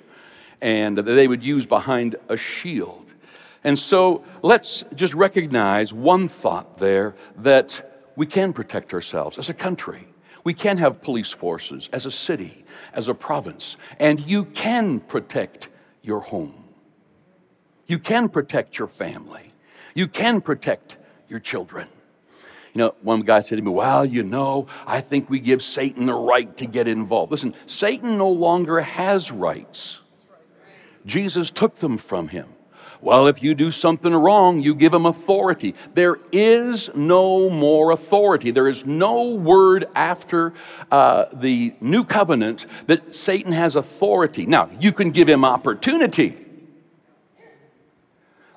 And 0.60 0.98
they 0.98 1.28
would 1.28 1.44
use 1.44 1.64
behind 1.64 2.16
a 2.28 2.36
shield. 2.36 3.06
And 3.62 3.78
so 3.78 4.24
let's 4.42 4.82
just 4.96 5.14
recognize 5.14 5.92
one 5.92 6.26
thought 6.26 6.78
there 6.78 7.14
that 7.36 8.02
we 8.16 8.26
can 8.26 8.52
protect 8.52 8.92
ourselves 8.92 9.38
as 9.38 9.48
a 9.48 9.54
country. 9.54 10.08
We 10.44 10.54
can 10.54 10.78
have 10.78 11.02
police 11.02 11.30
forces 11.30 11.88
as 11.92 12.06
a 12.06 12.10
city, 12.10 12.64
as 12.92 13.08
a 13.08 13.14
province, 13.14 13.76
and 13.98 14.20
you 14.20 14.44
can 14.44 15.00
protect 15.00 15.68
your 16.02 16.20
home. 16.20 16.68
You 17.86 17.98
can 17.98 18.28
protect 18.28 18.78
your 18.78 18.88
family. 18.88 19.52
You 19.94 20.06
can 20.06 20.40
protect 20.40 20.96
your 21.28 21.40
children. 21.40 21.88
You 22.72 22.78
know, 22.78 22.94
one 23.02 23.22
guy 23.22 23.40
said 23.40 23.56
to 23.56 23.62
me, 23.62 23.70
Well, 23.70 24.04
you 24.06 24.22
know, 24.22 24.66
I 24.86 25.00
think 25.00 25.28
we 25.28 25.40
give 25.40 25.62
Satan 25.62 26.06
the 26.06 26.14
right 26.14 26.56
to 26.58 26.66
get 26.66 26.86
involved. 26.86 27.32
Listen, 27.32 27.54
Satan 27.66 28.16
no 28.16 28.28
longer 28.28 28.80
has 28.80 29.30
rights, 29.30 29.98
Jesus 31.04 31.50
took 31.50 31.76
them 31.76 31.98
from 31.98 32.28
him. 32.28 32.46
Well, 33.02 33.28
if 33.28 33.42
you 33.42 33.54
do 33.54 33.70
something 33.70 34.12
wrong, 34.14 34.60
you 34.60 34.74
give 34.74 34.92
him 34.92 35.06
authority. 35.06 35.74
There 35.94 36.18
is 36.32 36.90
no 36.94 37.48
more 37.48 37.92
authority. 37.92 38.50
There 38.50 38.68
is 38.68 38.84
no 38.84 39.30
word 39.30 39.86
after 39.94 40.52
uh, 40.90 41.26
the 41.32 41.74
new 41.80 42.04
covenant 42.04 42.66
that 42.88 43.14
Satan 43.14 43.52
has 43.52 43.74
authority. 43.74 44.44
Now, 44.44 44.68
you 44.80 44.92
can 44.92 45.10
give 45.10 45.28
him 45.28 45.46
opportunity. 45.46 46.36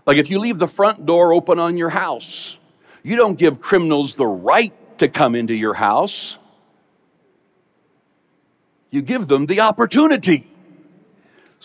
Like 0.05 0.17
if 0.17 0.29
you 0.29 0.39
leave 0.39 0.59
the 0.59 0.67
front 0.67 1.05
door 1.05 1.33
open 1.33 1.59
on 1.59 1.77
your 1.77 1.89
house, 1.89 2.57
you 3.01 3.15
don't 3.15 3.37
give 3.37 3.61
criminals 3.61 4.15
the 4.15 4.27
right 4.27 4.73
to 4.97 5.07
come 5.07 5.35
into 5.35 5.53
your 5.53 5.73
house. 5.73 6.37
You 8.89 9.01
give 9.01 9.27
them 9.27 9.45
the 9.45 9.61
opportunity. 9.61 10.52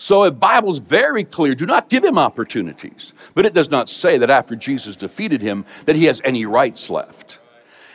So 0.01 0.23
the 0.23 0.31
Bible's 0.31 0.77
very 0.77 1.25
clear. 1.25 1.53
Do 1.53 1.65
not 1.65 1.89
give 1.89 2.05
him 2.05 2.17
opportunities. 2.17 3.11
But 3.35 3.45
it 3.45 3.53
does 3.53 3.69
not 3.69 3.89
say 3.89 4.17
that 4.17 4.29
after 4.29 4.55
Jesus 4.55 4.95
defeated 4.95 5.41
him 5.41 5.65
that 5.87 5.97
he 5.97 6.05
has 6.05 6.21
any 6.23 6.45
rights 6.45 6.89
left. 6.89 7.39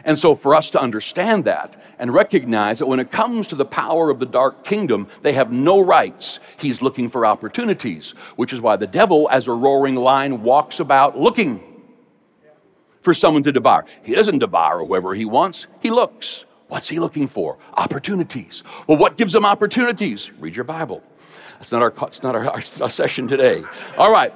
And 0.05 0.19
so 0.19 0.35
for 0.37 0.55
us 0.55 0.69
to 0.73 0.81
understand 0.81 1.47
that 1.47 1.81
and 1.99 2.13
recognize 2.13 2.79
that 2.81 2.87
when 2.89 3.01
it 3.01 3.11
comes 3.11 3.47
to 3.47 3.55
the 3.55 3.65
power 3.65 4.11
of 4.11 4.19
the 4.19 4.27
dark 4.27 4.65
kingdom, 4.65 5.09
they 5.23 5.33
have 5.33 5.51
no 5.51 5.81
rights. 5.81 6.41
He's 6.59 6.83
looking 6.83 7.09
for 7.09 7.25
opportunities, 7.25 8.11
which 8.37 8.53
is 8.53 8.61
why 8.61 8.77
the 8.77 8.87
devil, 8.87 9.27
as 9.31 9.49
a 9.49 9.53
roaring 9.53 9.95
lion, 9.95 10.43
walks 10.43 10.81
about 10.81 11.19
looking 11.19 11.63
for 13.01 13.15
someone 13.15 13.45
to 13.45 13.53
devour. 13.53 13.87
He 14.03 14.15
doesn't 14.15 14.41
devour 14.41 14.85
whoever 14.85 15.15
he 15.15 15.25
wants, 15.25 15.69
he 15.81 15.89
looks. 15.89 16.45
What's 16.69 16.89
he 16.89 16.99
looking 16.99 17.29
for? 17.29 17.59
Opportunities. 17.75 18.63
Well, 18.87 18.99
what 18.99 19.17
gives 19.17 19.35
him 19.35 19.47
opportunities? 19.47 20.31
Read 20.39 20.57
your 20.57 20.65
Bible. 20.65 21.03
That's 21.65 21.73
not 21.73 21.83
our, 21.83 22.09
it's 22.09 22.23
not 22.23 22.37
our, 22.79 22.83
our 22.83 22.91
session 22.91 23.27
today. 23.27 23.65
All 23.97 24.13
right. 24.13 24.35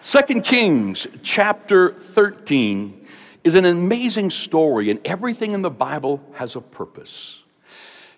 Second 0.00 0.42
Kings 0.42 1.06
chapter 1.22 1.92
13 1.92 3.06
is 3.44 3.54
an 3.54 3.64
amazing 3.64 4.30
story, 4.30 4.90
and 4.90 5.00
everything 5.04 5.52
in 5.52 5.62
the 5.62 5.70
Bible 5.70 6.20
has 6.32 6.56
a 6.56 6.60
purpose. 6.60 7.38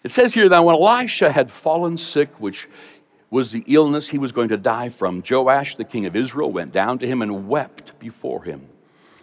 It 0.03 0.11
says 0.11 0.33
here 0.33 0.49
that 0.49 0.65
when 0.65 0.75
Elisha 0.75 1.31
had 1.31 1.51
fallen 1.51 1.99
sick, 1.99 2.31
which 2.39 2.67
was 3.29 3.53
the 3.53 3.63
illness 3.67 4.09
he 4.09 4.17
was 4.17 4.33
going 4.33 4.49
to 4.49 4.57
die 4.57 4.89
from, 4.89 5.23
Joash, 5.29 5.75
the 5.75 5.85
king 5.85 6.07
of 6.07 6.17
Israel, 6.17 6.51
went 6.51 6.73
down 6.73 6.99
to 7.01 7.07
him 7.07 7.21
and 7.21 7.47
wept 7.47 7.99
before 7.99 8.43
him, 8.43 8.67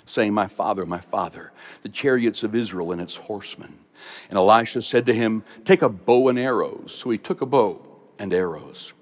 saying, 0.05 0.31
My 0.31 0.47
father, 0.47 0.85
my 0.85 1.01
father, 1.01 1.51
the 1.81 1.89
chariots 1.89 2.43
of 2.43 2.53
Israel 2.53 2.91
and 2.91 3.01
its 3.01 3.15
horsemen. 3.15 3.79
And 4.29 4.37
Elisha 4.37 4.83
said 4.83 5.07
to 5.07 5.13
him, 5.13 5.43
Take 5.65 5.81
a 5.81 5.89
bow 5.89 6.29
and 6.29 6.37
arrows. 6.37 6.95
So 6.95 7.09
he 7.09 7.17
took 7.17 7.41
a 7.41 7.47
bow 7.47 7.81
and 8.19 8.31
arrows. 8.31 8.93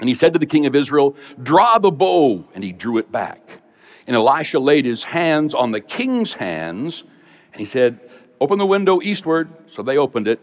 And 0.00 0.08
he 0.08 0.14
said 0.14 0.32
to 0.32 0.38
the 0.38 0.46
king 0.46 0.66
of 0.66 0.74
Israel, 0.74 1.14
Draw 1.42 1.78
the 1.78 1.90
bow. 1.90 2.44
And 2.54 2.64
he 2.64 2.72
drew 2.72 2.98
it 2.98 3.12
back. 3.12 3.60
And 4.06 4.16
Elisha 4.16 4.58
laid 4.58 4.86
his 4.86 5.04
hands 5.04 5.54
on 5.54 5.70
the 5.70 5.80
king's 5.80 6.32
hands, 6.32 7.04
and 7.52 7.60
he 7.60 7.66
said, 7.66 8.00
Open 8.40 8.58
the 8.58 8.66
window 8.66 9.00
eastward. 9.02 9.48
So 9.68 9.82
they 9.82 9.98
opened 9.98 10.26
it, 10.26 10.40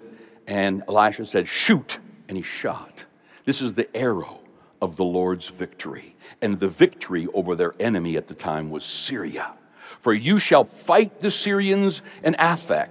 and 0.47 0.83
Elisha 0.87 1.25
said, 1.25 1.47
Shoot. 1.47 1.99
And 2.29 2.37
he 2.37 2.43
shot. 2.43 3.05
This 3.45 3.61
is 3.61 3.73
the 3.73 3.93
arrow 3.95 4.39
of 4.81 4.95
the 4.95 5.03
Lord's 5.03 5.47
victory. 5.47 6.15
And 6.41 6.59
the 6.59 6.67
victory 6.67 7.27
over 7.33 7.55
their 7.55 7.73
enemy 7.79 8.17
at 8.17 8.27
the 8.27 8.33
time 8.33 8.69
was 8.69 8.83
Syria. 8.83 9.53
For 10.01 10.13
you 10.13 10.39
shall 10.39 10.63
fight 10.63 11.19
the 11.19 11.31
Syrians 11.31 12.01
in 12.23 12.35
Aphek 12.35 12.89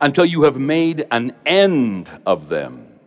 until 0.00 0.24
you 0.24 0.42
have 0.42 0.58
made 0.58 1.06
an 1.10 1.34
end 1.44 2.08
of 2.24 2.48
them. 2.48 2.98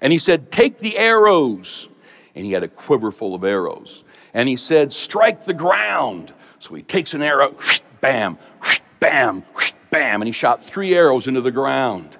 And 0.00 0.12
he 0.12 0.18
said, 0.18 0.50
Take 0.50 0.78
the 0.78 0.98
arrows 0.98 1.88
and 2.34 2.46
he 2.46 2.52
had 2.52 2.62
a 2.62 2.68
quiver 2.68 3.10
full 3.10 3.34
of 3.34 3.44
arrows. 3.44 4.04
And 4.34 4.48
he 4.48 4.56
said, 4.56 4.92
Strike 4.92 5.44
the 5.44 5.54
ground. 5.54 6.32
So 6.58 6.74
he 6.74 6.82
takes 6.82 7.14
an 7.14 7.22
arrow, 7.22 7.56
bam, 8.00 8.38
bam, 9.00 9.44
bam, 9.90 10.22
and 10.22 10.26
he 10.26 10.32
shot 10.32 10.62
three 10.62 10.94
arrows 10.94 11.26
into 11.26 11.40
the 11.40 11.50
ground. 11.50 12.16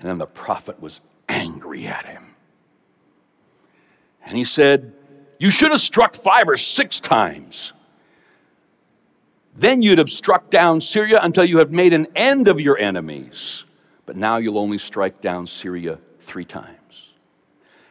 And 0.00 0.08
then 0.08 0.18
the 0.18 0.26
prophet 0.26 0.80
was 0.80 1.00
angry 1.28 1.86
at 1.86 2.06
him. 2.06 2.34
And 4.24 4.36
he 4.36 4.44
said, 4.44 4.92
You 5.38 5.50
should 5.50 5.70
have 5.70 5.80
struck 5.80 6.14
five 6.14 6.48
or 6.48 6.56
six 6.56 7.00
times. 7.00 7.72
Then 9.56 9.82
you'd 9.82 9.98
have 9.98 10.10
struck 10.10 10.50
down 10.50 10.80
Syria 10.80 11.18
until 11.20 11.44
you 11.44 11.58
have 11.58 11.72
made 11.72 11.92
an 11.92 12.06
end 12.14 12.46
of 12.46 12.60
your 12.60 12.78
enemies. 12.78 13.64
But 14.06 14.16
now 14.16 14.36
you'll 14.36 14.58
only 14.58 14.78
strike 14.78 15.20
down 15.20 15.48
Syria 15.48 15.98
three 16.20 16.44
times. 16.44 16.77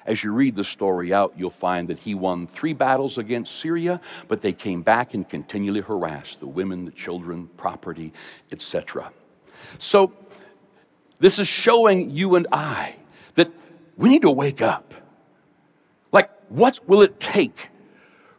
As 0.08 0.24
you 0.24 0.32
read 0.32 0.56
the 0.56 0.64
story 0.64 1.14
out, 1.14 1.34
you'll 1.38 1.50
find 1.50 1.90
that 1.90 2.00
he 2.00 2.16
won 2.16 2.48
three 2.48 2.74
battles 2.74 3.18
against 3.18 3.60
Syria, 3.60 4.00
but 4.30 4.40
they 4.40 4.54
came 4.54 4.82
back 4.82 5.14
and 5.14 5.28
continually 5.28 5.82
harassed 5.82 6.40
the 6.40 6.48
women, 6.48 6.86
the 6.86 6.92
children, 6.92 7.50
property, 7.58 8.14
etc. 8.52 9.12
So, 9.80 10.14
this 11.20 11.40
is 11.40 11.48
showing 11.48 12.10
you 12.10 12.36
and 12.36 12.48
I 12.52 12.96
that 13.36 13.52
we 13.98 14.10
need 14.10 14.22
to 14.22 14.32
wake 14.32 14.62
up. 14.62 14.94
Like, 16.14 16.30
what 16.48 16.80
will 16.88 17.02
it 17.02 17.20
take 17.20 17.68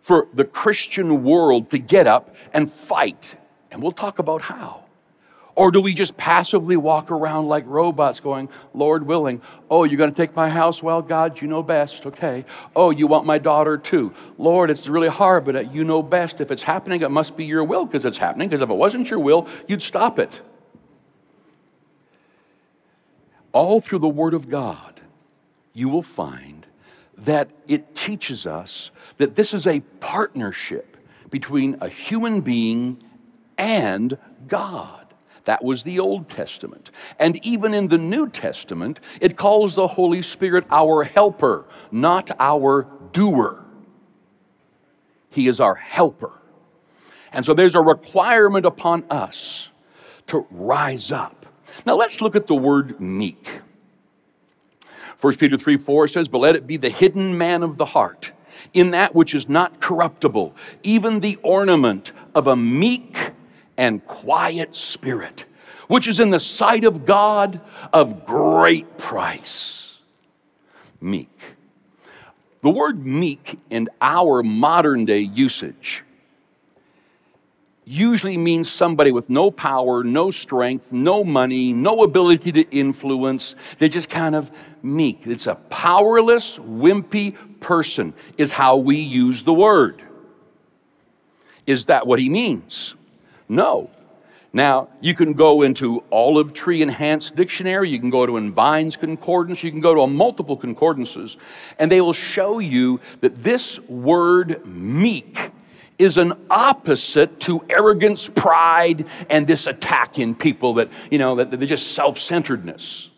for 0.01 0.29
the 0.33 0.45
Christian 0.45 1.23
world 1.23 1.69
to 1.71 1.79
get 1.79 2.07
up 2.07 2.35
and 2.55 2.73
fight? 2.73 3.37
And 3.71 3.83
we'll 3.83 3.93
talk 3.93 4.19
about 4.19 4.41
how. 4.41 4.85
Or 5.59 5.73
do 5.73 5.81
we 5.81 5.93
just 5.93 6.17
passively 6.17 6.77
walk 6.77 7.11
around 7.11 7.49
like 7.49 7.65
robots 7.67 8.21
going, 8.21 8.49
Lord 8.75 9.05
willing, 9.05 9.43
oh, 9.69 9.83
you're 9.83 9.99
going 9.99 10.13
to 10.13 10.17
take 10.17 10.37
my 10.37 10.49
house? 10.49 10.85
Well, 10.85 11.03
God, 11.03 11.43
you 11.43 11.49
know 11.49 11.65
best. 11.65 12.07
Okay. 12.07 12.45
Oh, 12.77 12.91
you 12.91 13.09
want 13.09 13.27
my 13.27 13.39
daughter 13.39 13.77
too? 13.77 14.15
Lord, 14.39 14.71
it's 14.71 14.87
really 14.87 15.09
hard, 15.09 15.45
but 15.45 15.57
uh, 15.57 15.61
you 15.63 15.83
know 15.83 16.01
best. 16.01 16.41
If 16.41 16.53
it's 16.53 16.63
happening, 16.63 17.03
it 17.03 17.11
must 17.11 17.37
be 17.37 17.45
your 17.45 17.65
will 17.65 17.87
because 17.87 18.05
it's 18.05 18.19
happening. 18.19 18.49
Because 18.49 18.63
if 18.63 18.71
it 18.71 18.75
wasn't 18.75 19.11
your 19.11 19.19
will, 19.19 19.49
you'd 19.67 19.83
stop 19.83 20.21
it. 20.21 20.41
All 23.51 23.81
through 23.81 23.99
the 23.99 24.09
Word 24.09 24.35
of 24.35 24.49
God, 24.49 25.01
you 25.73 25.89
will 25.89 26.05
find 26.05 26.69
that 27.17 27.51
it 27.67 27.97
teaches 27.97 28.47
us 28.47 28.93
that 29.17 29.35
this 29.35 29.53
is 29.53 29.67
a 29.67 29.81
partnership 29.99 30.97
between 31.31 31.79
a 31.81 31.89
human 31.89 32.43
being 32.43 33.03
and 33.59 34.17
God. 34.47 34.98
That 35.49 35.65
was 35.65 35.83
the 35.83 35.99
Old 35.99 36.29
Testament. 36.29 36.91
And 37.19 37.43
even 37.43 37.73
in 37.73 37.89
the 37.89 37.97
New 37.97 38.29
Testament, 38.29 39.01
it 39.19 39.39
calls 39.39 39.75
the 39.75 39.87
Holy 39.87 40.21
Spirit 40.21 40.67
our 40.71 41.05
helper, 41.05 41.65
not 41.91 42.31
our 42.39 42.87
doer. 43.13 43.65
He 45.31 45.49
is 45.49 45.59
our 45.59 45.75
helper. 45.75 46.33
And 47.33 47.47
so 47.47 47.55
there's 47.55 47.75
a 47.75 47.81
requirement 47.81 48.67
upon 48.67 49.05
us 49.09 49.69
to 50.27 50.47
rise 50.51 51.11
up. 51.11 51.47
Now 51.87 51.97
let's 51.97 52.21
look 52.21 52.37
at 52.37 52.47
the 52.47 52.55
word 52.55 53.01
meek. 53.01 53.63
1 55.23 55.37
Peter 55.37 55.57
3 55.57 55.79
4 55.79 56.09
says, 56.09 56.29
But 56.29 56.41
let 56.41 56.57
it 56.57 56.67
be 56.67 56.77
the 56.77 56.91
hidden 56.91 57.39
man 57.39 57.63
of 57.63 57.79
the 57.79 57.87
heart, 57.87 58.33
in 58.75 58.91
that 58.91 59.15
which 59.15 59.35
is 59.35 59.49
not 59.49 59.81
corruptible, 59.81 60.55
even 60.83 61.21
the 61.21 61.39
ornament 61.43 62.13
of 62.35 62.47
a 62.47 62.55
meek 62.55 63.33
and 63.79 64.05
quiet 64.07 64.75
spirit, 64.75 65.47
which 65.87 66.07
is 66.07 66.21
in 66.21 66.29
the 66.29 66.41
sight 66.41 66.85
of 66.85 67.07
God 67.07 67.61
of 67.93 68.27
great 68.27 68.99
price. 68.99 69.85
Meek. 71.01 71.41
The 72.61 72.71
word 72.71 73.07
meek 73.07 73.59
in 73.71 73.89
our 74.03 74.43
modern 74.43 75.07
day 75.07 75.21
usage 75.21 76.05
usually 77.89 78.37
means 78.37 78.71
somebody 78.71 79.11
with 79.13 79.31
no 79.31 79.51
power, 79.51 80.05
no 80.05 80.31
strength, 80.31 80.93
no 80.93 81.25
money, 81.25 81.73
no 81.73 82.03
ability 82.03 82.53
to 82.53 82.71
influence. 82.71 83.55
They're 83.79 83.89
just 83.89 84.11
kind 84.11 84.35
of 84.35 84.51
meek. 84.83 85.27
It's 85.27 85.47
a 85.47 85.55
powerless, 85.55 86.59
wimpy 86.59 87.35
person, 87.61 88.13
is 88.37 88.53
how 88.53 88.77
we 88.77 88.97
use 88.99 89.43
the 89.43 89.55
word. 89.55 90.03
Is 91.67 91.87
that 91.87 92.07
what 92.07 92.19
he 92.19 92.29
means? 92.29 92.95
No. 93.49 93.91
Now, 94.53 94.89
you 95.01 95.15
can 95.15 95.35
go 95.35 95.63
into 95.63 96.03
Olive 96.11 96.55
Tree 96.55 96.81
Enhanced 96.81 97.37
Dictionary, 97.37 97.91
you 97.91 98.01
can 98.01 98.09
go 98.11 98.25
to 98.25 98.51
Vine's 98.51 98.97
Concordance, 98.97 99.63
you 99.63 99.71
can 99.71 99.81
go 99.81 99.95
to 99.95 100.07
multiple 100.07 100.57
concordances, 100.57 101.37
and 101.79 101.91
they 101.91 102.01
will 102.01 102.15
show 102.15 102.59
you 102.59 102.99
that 103.21 103.43
this 103.43 103.79
word 103.81 104.67
meek 104.67 105.51
is 105.99 106.17
an 106.17 106.33
opposite 106.49 107.41
to 107.41 107.63
arrogance, 107.69 108.29
pride, 108.29 109.07
and 109.29 109.47
this 109.47 109.67
attack 109.67 110.19
in 110.19 110.35
people 110.35 110.75
that, 110.75 110.89
you 111.11 111.19
know, 111.19 111.35
that 111.35 111.51
they're 111.51 111.67
just 111.67 111.93
self 111.93 112.19
centeredness. 112.19 113.11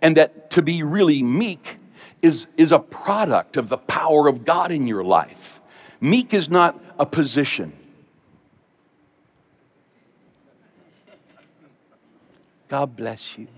And 0.00 0.16
that 0.16 0.50
to 0.52 0.62
be 0.62 0.82
really 0.82 1.22
meek 1.22 1.78
is, 2.20 2.46
is 2.56 2.70
a 2.72 2.78
product 2.78 3.56
of 3.56 3.68
the 3.68 3.78
power 3.78 4.28
of 4.28 4.44
God 4.44 4.70
in 4.70 4.86
your 4.86 5.02
life. 5.02 5.60
Meek 6.00 6.34
is 6.34 6.48
not 6.48 6.80
a 6.98 7.06
position. 7.06 7.72
God 12.72 12.96
bless 12.96 13.36
you. 13.36 13.48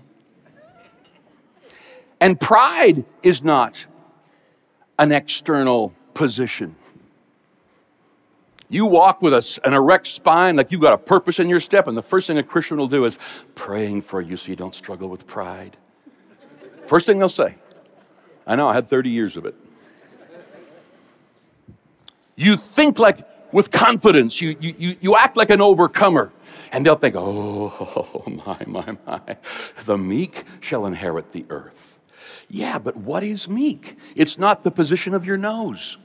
And 2.19 2.37
pride 2.37 3.05
is 3.23 3.41
not 3.41 3.85
an 4.99 5.13
external 5.13 5.93
position. 6.13 6.75
You 8.67 8.85
walk 8.85 9.21
with 9.21 9.33
a, 9.33 9.59
an 9.63 9.73
erect 9.73 10.07
spine, 10.07 10.57
like 10.57 10.69
you've 10.69 10.81
got 10.81 10.91
a 10.91 10.97
purpose 10.97 11.39
in 11.39 11.47
your 11.47 11.61
step, 11.61 11.87
and 11.87 11.95
the 11.95 12.01
first 12.01 12.27
thing 12.27 12.37
a 12.39 12.43
Christian 12.43 12.75
will 12.75 12.89
do 12.89 13.05
is 13.05 13.17
praying 13.55 14.01
for 14.01 14.19
you 14.19 14.35
so 14.35 14.49
you 14.49 14.57
don't 14.57 14.75
struggle 14.75 15.07
with 15.07 15.25
pride. 15.25 15.77
First 16.85 17.05
thing 17.05 17.17
they'll 17.17 17.29
say. 17.29 17.55
I 18.45 18.57
know, 18.57 18.67
I 18.67 18.73
had 18.73 18.89
30 18.89 19.11
years 19.11 19.37
of 19.37 19.45
it. 19.45 19.55
You 22.35 22.57
think 22.57 22.99
like 22.99 23.25
with 23.53 23.71
confidence, 23.71 24.41
you, 24.41 24.57
you, 24.59 24.97
you 24.99 25.15
act 25.15 25.37
like 25.37 25.51
an 25.51 25.61
overcomer. 25.61 26.33
And 26.71 26.85
they'll 26.85 26.95
think, 26.95 27.15
oh, 27.17 28.23
my, 28.45 28.57
my, 28.65 28.97
my, 29.05 29.37
the 29.85 29.97
meek 29.97 30.43
shall 30.59 30.85
inherit 30.85 31.31
the 31.31 31.45
earth. 31.49 31.97
Yeah, 32.47 32.77
but 32.77 32.95
what 32.95 33.23
is 33.23 33.47
meek? 33.47 33.97
It's 34.15 34.37
not 34.37 34.63
the 34.63 34.71
position 34.71 35.13
of 35.13 35.25
your 35.25 35.37
nose. 35.37 35.97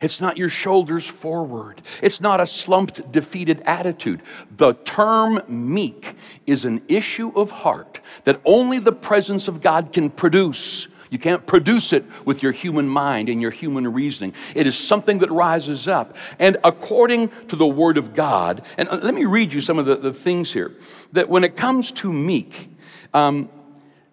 It's 0.00 0.20
not 0.20 0.36
your 0.36 0.48
shoulders 0.48 1.06
forward. 1.06 1.82
It's 2.02 2.20
not 2.20 2.40
a 2.40 2.46
slumped, 2.46 3.10
defeated 3.10 3.62
attitude. 3.64 4.22
The 4.56 4.74
term 4.74 5.40
meek 5.48 6.14
is 6.46 6.64
an 6.64 6.82
issue 6.88 7.32
of 7.34 7.50
heart 7.50 8.00
that 8.24 8.40
only 8.44 8.78
the 8.78 8.92
presence 8.92 9.48
of 9.48 9.60
God 9.60 9.92
can 9.92 10.10
produce. 10.10 10.86
You 11.10 11.18
can't 11.18 11.46
produce 11.46 11.92
it 11.92 12.04
with 12.24 12.42
your 12.42 12.52
human 12.52 12.88
mind 12.88 13.28
and 13.28 13.40
your 13.40 13.50
human 13.50 13.92
reasoning. 13.92 14.34
It 14.54 14.66
is 14.66 14.76
something 14.76 15.18
that 15.18 15.30
rises 15.30 15.88
up. 15.88 16.16
And 16.38 16.56
according 16.64 17.30
to 17.48 17.56
the 17.56 17.66
Word 17.66 17.98
of 17.98 18.14
God, 18.14 18.62
and 18.76 18.88
let 19.02 19.14
me 19.14 19.24
read 19.24 19.52
you 19.52 19.60
some 19.60 19.78
of 19.78 19.86
the, 19.86 19.96
the 19.96 20.12
things 20.12 20.52
here, 20.52 20.76
that 21.12 21.28
when 21.28 21.44
it 21.44 21.56
comes 21.56 21.92
to 21.92 22.12
meek, 22.12 22.70
um, 23.14 23.48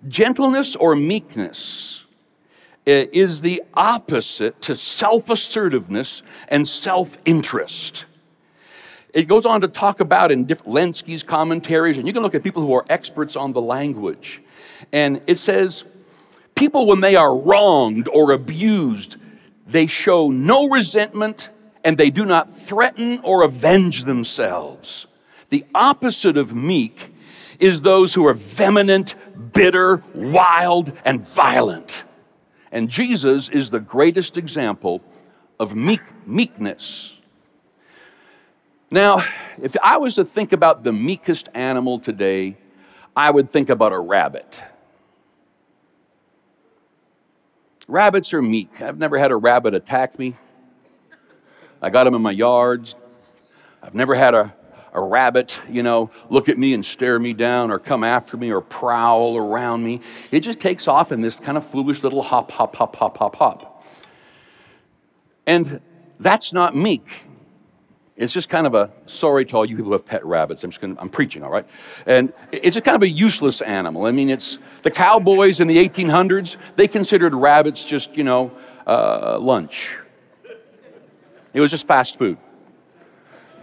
gentleness 0.08 0.76
or 0.76 0.96
meekness 0.96 2.02
is 2.86 3.42
the 3.42 3.64
opposite 3.74 4.62
to 4.62 4.76
self 4.76 5.30
assertiveness 5.30 6.22
and 6.50 6.68
self 6.68 7.18
interest. 7.26 8.06
It 9.14 9.30
goes 9.30 9.46
on 9.46 9.62
to 9.62 9.70
talk 9.70 10.02
about 10.02 10.30
in 10.32 10.46
different 10.46 10.74
Lenski's 10.74 11.24
commentaries, 11.24 11.98
and 11.98 12.06
you 12.06 12.14
can 12.14 12.22
look 12.22 12.36
at 12.36 12.44
people 12.44 12.62
who 12.62 12.74
are 12.74 12.86
experts 12.90 13.36
on 13.38 13.54
the 13.54 13.62
language. 13.62 14.42
And 14.92 15.22
it 15.26 15.40
says, 15.40 15.86
people, 16.56 16.86
when 16.86 17.02
they 17.02 17.16
are 17.16 17.36
wronged 17.36 18.08
or 18.08 18.32
abused, 18.32 19.18
they 19.68 19.88
show 19.88 20.30
no 20.30 20.68
resentment 20.68 21.50
and 21.84 21.98
they 21.98 22.10
do 22.10 22.26
not 22.26 22.50
threaten 22.50 23.20
or 23.24 23.44
avenge 23.44 24.06
themselves. 24.06 25.06
The 25.50 25.66
opposite 25.76 26.38
of 26.38 26.56
meek 26.56 27.14
is 27.60 27.82
those 27.82 28.14
who 28.14 28.26
are 28.26 28.34
vehement, 28.34 29.16
bitter, 29.54 30.04
wild, 30.14 30.94
and 31.06 31.26
violent. 31.26 32.04
And 32.72 32.90
Jesus 32.90 33.50
is 33.50 33.70
the 33.70 33.80
greatest 33.80 34.36
example 34.36 35.02
of 35.60 35.76
meek, 35.76 36.02
meekness. 36.26 37.14
Now, 38.92 39.24
if 39.62 39.76
I 39.82 39.98
was 39.98 40.16
to 40.16 40.26
think 40.26 40.52
about 40.52 40.84
the 40.84 40.92
meekest 40.92 41.50
animal 41.54 42.00
today, 42.00 42.58
I 43.16 43.32
would 43.32 43.52
think 43.52 43.70
about 43.70 43.94
a 43.94 44.00
rabbit. 44.00 44.64
Rabbits 47.88 48.34
are 48.34 48.42
meek. 48.42 48.82
I've 48.82 48.98
never 48.98 49.18
had 49.18 49.32
a 49.32 49.36
rabbit 49.36 49.74
attack 49.74 50.18
me. 50.18 50.36
I 51.82 51.90
got 51.90 52.06
them 52.06 52.16
in 52.16 52.22
my 52.22 52.32
yards. 52.32 52.96
I've 53.84 53.94
never 53.94 54.16
had 54.16 54.34
a, 54.34 54.56
a 54.94 55.02
rabbit, 55.02 55.62
you 55.70 55.84
know, 55.84 56.10
look 56.30 56.50
at 56.50 56.58
me 56.58 56.74
and 56.74 56.84
stare 56.84 57.20
me 57.20 57.34
down 57.34 57.70
or 57.70 57.78
come 57.78 58.04
after 58.04 58.38
me 58.38 58.52
or 58.52 58.62
prowl 58.62 59.38
around 59.38 59.84
me. 59.84 60.02
It 60.32 60.40
just 60.40 60.60
takes 60.60 60.88
off 60.88 61.12
in 61.12 61.22
this 61.22 61.36
kind 61.36 61.58
of 61.58 61.66
foolish 61.66 62.02
little 62.02 62.24
hop, 62.24 62.50
hop, 62.52 62.76
hop, 62.76 62.96
hop, 62.96 63.18
hop, 63.18 63.36
hop. 63.36 63.86
And 65.46 65.80
that's 66.20 66.54
not 66.54 66.76
meek. 66.76 67.26
It's 68.18 68.32
just 68.32 68.48
kind 68.48 68.66
of 68.66 68.76
a 68.76 68.94
sorry 69.08 69.44
to 69.46 69.58
all 69.58 69.66
you 69.66 69.76
people 69.76 69.90
who 69.90 69.94
have 69.94 70.06
pet 70.06 70.26
rabbits. 70.26 70.64
I'm 70.64 70.70
just 70.70 70.80
going 70.80 70.96
I'm 71.00 71.10
preaching, 71.10 71.44
all 71.44 71.50
right? 71.50 71.66
And 72.06 72.32
it's 72.52 72.78
a 72.78 72.82
kind 72.82 72.96
of 72.96 73.02
a 73.02 73.10
useless 73.10 73.62
animal. 73.62 74.06
I 74.06 74.12
mean, 74.12 74.30
it's 74.30 74.58
the 74.84 74.92
cowboys 74.92 75.60
in 75.60 75.68
the 75.68 75.78
1800s, 75.78 76.56
they 76.78 76.88
considered 76.88 77.34
rabbits 77.34 77.84
just, 77.84 78.16
you 78.16 78.24
know, 78.24 78.52
uh, 78.88 79.38
lunch. 79.40 79.98
It 81.54 81.60
was 81.60 81.72
just 81.72 81.88
fast 81.88 82.18
food. 82.18 82.38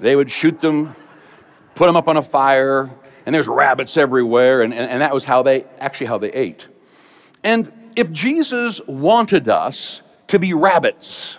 They 0.01 0.17
would 0.17 0.31
shoot 0.31 0.61
them, 0.61 0.97
put 1.75 1.87
them 1.87 1.97
up 1.97 2.09
on 2.09 2.17
a 2.19 2.23
fire, 2.23 2.91
and 3.25 3.35
there's 3.35 3.49
rabbits 3.49 3.97
everywhere, 3.97 4.63
and, 4.63 4.75
and, 4.75 4.91
and 4.91 5.01
that 5.01 5.15
was 5.15 5.25
how 5.25 5.43
they 5.43 5.65
actually 5.79 6.09
how 6.09 6.19
they 6.19 6.33
ate. 6.33 6.67
And 7.43 7.73
if 7.97 8.11
Jesus 8.11 8.81
wanted 8.87 9.49
us 9.49 10.03
to 10.29 10.39
be 10.39 10.53
rabbits, 10.53 11.39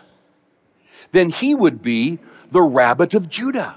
then 1.12 1.30
he 1.30 1.54
would 1.54 1.82
be 1.82 2.19
the 2.53 2.61
rabbit 2.61 3.13
of 3.13 3.29
Judah. 3.29 3.75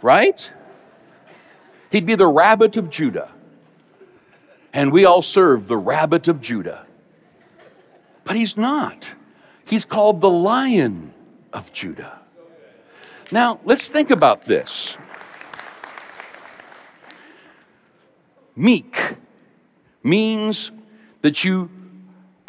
Right? 0.00 0.52
He'd 1.90 2.06
be 2.06 2.14
the 2.14 2.26
rabbit 2.26 2.76
of 2.76 2.88
Judah. 2.88 3.30
And 4.72 4.90
we 4.90 5.04
all 5.04 5.22
serve 5.22 5.68
the 5.68 5.76
rabbit 5.76 6.26
of 6.28 6.40
Judah. 6.40 6.86
But 8.24 8.36
he's 8.36 8.56
not. 8.56 9.14
He's 9.66 9.84
called 9.84 10.20
the 10.20 10.30
lion 10.30 11.12
of 11.52 11.72
Judah. 11.72 12.20
Now, 13.30 13.60
let's 13.64 13.88
think 13.88 14.10
about 14.10 14.44
this. 14.44 14.96
Meek 18.56 19.16
means 20.02 20.70
that 21.22 21.42
you, 21.44 21.70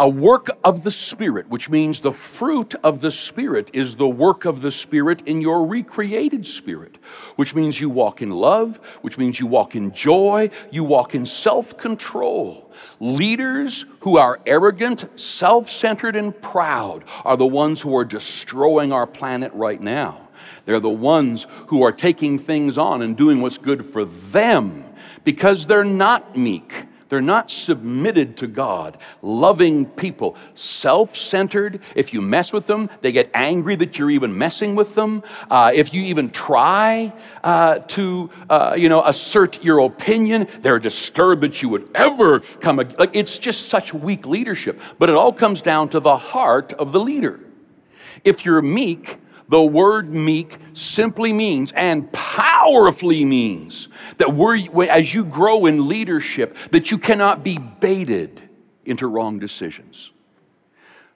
a 0.03 0.09
work 0.09 0.49
of 0.65 0.83
the 0.83 0.91
Spirit, 0.91 1.47
which 1.47 1.69
means 1.69 2.01
the 2.01 2.11
fruit 2.11 2.75
of 2.83 2.99
the 2.99 3.09
Spirit 3.09 3.69
is 3.71 3.95
the 3.95 4.05
work 4.05 4.43
of 4.43 4.61
the 4.61 4.69
Spirit 4.69 5.25
in 5.29 5.39
your 5.39 5.65
recreated 5.65 6.45
spirit, 6.45 6.97
which 7.37 7.55
means 7.55 7.79
you 7.79 7.89
walk 7.89 8.21
in 8.21 8.29
love, 8.29 8.81
which 9.01 9.17
means 9.17 9.39
you 9.39 9.47
walk 9.47 9.77
in 9.77 9.93
joy, 9.93 10.49
you 10.71 10.83
walk 10.83 11.15
in 11.15 11.25
self 11.25 11.77
control. 11.77 12.69
Leaders 12.99 13.85
who 14.01 14.17
are 14.17 14.41
arrogant, 14.45 15.05
self 15.17 15.71
centered, 15.71 16.17
and 16.17 16.39
proud 16.41 17.05
are 17.23 17.37
the 17.37 17.47
ones 17.47 17.79
who 17.79 17.95
are 17.95 18.03
destroying 18.03 18.91
our 18.91 19.07
planet 19.07 19.53
right 19.53 19.79
now. 19.79 20.27
They're 20.65 20.81
the 20.81 20.89
ones 20.89 21.47
who 21.67 21.81
are 21.81 21.93
taking 21.93 22.37
things 22.37 22.77
on 22.77 23.03
and 23.03 23.15
doing 23.15 23.39
what's 23.39 23.57
good 23.57 23.93
for 23.93 24.03
them 24.03 24.83
because 25.23 25.65
they're 25.65 25.85
not 25.85 26.37
meek. 26.37 26.87
They're 27.13 27.21
not 27.21 27.51
submitted 27.51 28.37
to 28.37 28.47
God, 28.47 28.97
loving 29.21 29.85
people, 29.85 30.35
self 30.55 31.15
centered. 31.15 31.79
If 31.95 32.11
you 32.11 32.21
mess 32.21 32.51
with 32.51 32.65
them, 32.65 32.89
they 33.01 33.11
get 33.11 33.29
angry 33.35 33.75
that 33.75 33.99
you're 33.99 34.09
even 34.09 34.35
messing 34.35 34.73
with 34.73 34.95
them. 34.95 35.21
Uh, 35.47 35.71
if 35.75 35.93
you 35.93 36.01
even 36.05 36.31
try 36.31 37.13
uh, 37.43 37.77
to, 37.89 38.31
uh, 38.49 38.73
you 38.75 38.89
know, 38.89 39.03
assert 39.05 39.63
your 39.63 39.85
opinion, 39.85 40.47
they're 40.61 40.79
disturbed 40.79 41.43
that 41.43 41.61
you 41.61 41.69
would 41.69 41.87
ever 41.93 42.39
come. 42.39 42.77
Like 42.77 43.11
it's 43.13 43.37
just 43.37 43.67
such 43.67 43.93
weak 43.93 44.25
leadership. 44.25 44.81
But 44.97 45.09
it 45.09 45.15
all 45.15 45.33
comes 45.33 45.61
down 45.61 45.89
to 45.89 45.99
the 45.99 46.17
heart 46.17 46.73
of 46.73 46.93
the 46.93 46.99
leader. 46.99 47.39
If 48.23 48.43
you're 48.43 48.59
meek, 48.63 49.19
the 49.53 49.61
word 49.61 50.09
meek 50.09 50.57
simply 50.73 51.31
means 51.31 51.71
and 51.73 52.11
powerfully 52.11 53.23
means 53.23 53.87
that 54.17 54.33
we're, 54.33 54.57
as 54.89 55.13
you 55.13 55.23
grow 55.23 55.67
in 55.67 55.87
leadership, 55.87 56.57
that 56.71 56.89
you 56.89 56.97
cannot 56.97 57.43
be 57.43 57.59
baited 57.59 58.41
into 58.83 59.05
wrong 59.05 59.37
decisions. 59.37 60.09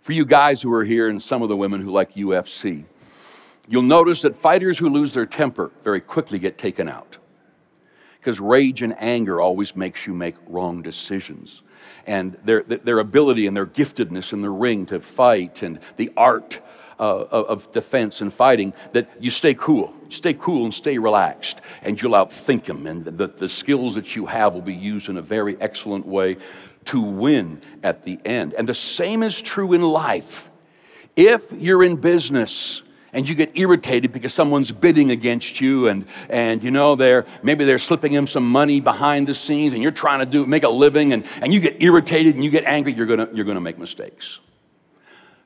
For 0.01 0.11
you 0.11 0.23
guys 0.23 0.61
who 0.61 0.71
are 0.71 0.83
here 0.83 1.09
and 1.09 1.19
some 1.19 1.41
of 1.41 1.49
the 1.49 1.57
women 1.57 1.81
who 1.81 1.89
like 1.89 2.13
UFC, 2.13 2.85
you'll 3.67 3.81
notice 3.81 4.21
that 4.21 4.37
fighters 4.37 4.77
who 4.77 4.87
lose 4.87 5.13
their 5.13 5.25
temper 5.25 5.71
very 5.83 5.99
quickly 5.99 6.37
get 6.37 6.59
taken 6.59 6.87
out. 6.87 7.17
Because 8.19 8.39
rage 8.39 8.83
and 8.83 8.95
anger 9.01 9.41
always 9.41 9.75
makes 9.75 10.05
you 10.05 10.13
make 10.13 10.35
wrong 10.45 10.83
decisions. 10.83 11.63
And 12.05 12.37
their, 12.45 12.61
their 12.61 12.99
ability 12.99 13.47
and 13.47 13.57
their 13.57 13.65
giftedness 13.65 14.31
in 14.31 14.41
the 14.43 14.51
ring 14.51 14.85
to 14.85 14.99
fight 14.99 15.63
and 15.63 15.79
the 15.95 16.11
art 16.15 16.61
uh, 16.99 17.25
of 17.31 17.71
defense 17.71 18.21
and 18.21 18.33
fighting 18.33 18.73
that 18.93 19.09
you 19.19 19.29
stay 19.29 19.53
cool. 19.53 19.93
Stay 20.09 20.33
cool 20.33 20.63
and 20.65 20.73
stay 20.73 20.97
relaxed, 20.97 21.57
and 21.81 22.01
you'll 22.01 22.13
outthink 22.13 22.65
them. 22.65 22.87
And 22.87 23.05
the, 23.05 23.27
the 23.27 23.49
skills 23.49 23.95
that 23.95 24.15
you 24.15 24.25
have 24.25 24.53
will 24.53 24.61
be 24.61 24.73
used 24.73 25.09
in 25.09 25.17
a 25.17 25.21
very 25.21 25.59
excellent 25.59 26.05
way 26.05 26.37
to 26.85 27.01
win 27.01 27.61
at 27.83 28.03
the 28.03 28.19
end. 28.25 28.53
And 28.53 28.67
the 28.67 28.73
same 28.73 29.21
is 29.23 29.41
true 29.41 29.73
in 29.73 29.81
life. 29.81 30.49
If 31.15 31.51
you're 31.51 31.83
in 31.83 31.97
business, 31.97 32.81
and 33.13 33.27
you 33.27 33.35
get 33.35 33.57
irritated 33.57 34.11
because 34.11 34.33
someone's 34.33 34.71
bidding 34.71 35.11
against 35.11 35.61
you 35.61 35.87
and, 35.87 36.05
and 36.29 36.61
you 36.61 36.69
know 36.69 36.95
they're 36.95 37.25
maybe 37.41 37.63
they're 37.65 37.79
slipping 37.79 38.11
him 38.11 38.27
some 38.27 38.47
money 38.47 38.79
behind 38.79 39.25
the 39.27 39.33
scenes 39.33 39.73
and 39.73 39.81
you're 39.81 39.91
trying 39.91 40.19
to 40.19 40.25
do 40.25 40.45
make 40.45 40.63
a 40.63 40.69
living 40.69 41.13
and, 41.13 41.25
and 41.41 41.53
you 41.53 41.59
get 41.59 41.81
irritated 41.81 42.35
and 42.35 42.43
you 42.43 42.51
get 42.51 42.65
angry 42.65 42.93
you're 42.93 43.05
gonna 43.05 43.27
you're 43.33 43.45
gonna 43.45 43.61
make 43.61 43.79
mistakes 43.79 44.39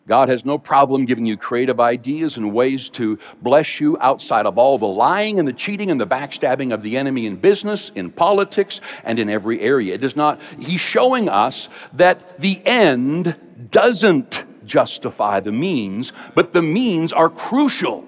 God 0.08 0.30
has 0.30 0.44
no 0.44 0.58
problem 0.58 1.06
giving 1.06 1.26
you 1.26 1.38
creative 1.38 1.80
ideas 1.80 2.36
and 2.38 2.54
ways 2.54 2.90
to 2.90 3.20
bless 3.42 3.80
you 3.80 3.98
outside 4.00 4.46
of 4.46 4.58
all 4.58 4.78
the 4.78 4.88
lying 4.88 5.38
and 5.38 5.48
the 5.48 5.54
cheating 5.54 5.92
and 5.92 6.02
the 6.02 6.08
backstabbing 6.08 6.74
of 6.74 6.82
the 6.82 6.98
enemy 6.98 7.28
in 7.28 7.36
business, 7.36 7.92
in 7.94 8.12
politics, 8.12 8.82
and 9.04 9.20
in 9.20 9.30
every 9.30 9.62
area. 9.62 9.94
It 9.94 10.02
does 10.02 10.16
not, 10.16 10.42
he's 10.60 10.82
showing 10.82 11.30
us 11.30 11.70
that 11.94 12.40
the 12.40 12.62
end 12.66 13.36
doesn't 13.70 14.44
justify 14.66 15.40
the 15.40 15.52
means, 15.52 16.14
but 16.34 16.52
the 16.52 16.62
means 16.62 17.14
are 17.14 17.30
crucial. 17.30 18.06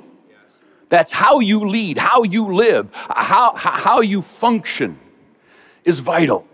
That's 0.89 1.11
how 1.11 1.39
you 1.39 1.67
lead, 1.67 1.97
how 1.97 2.23
you 2.23 2.53
live, 2.53 2.89
how, 2.93 3.53
how 3.55 4.01
you 4.01 4.21
function 4.21 4.99
is 5.85 5.99
vital. 5.99 6.47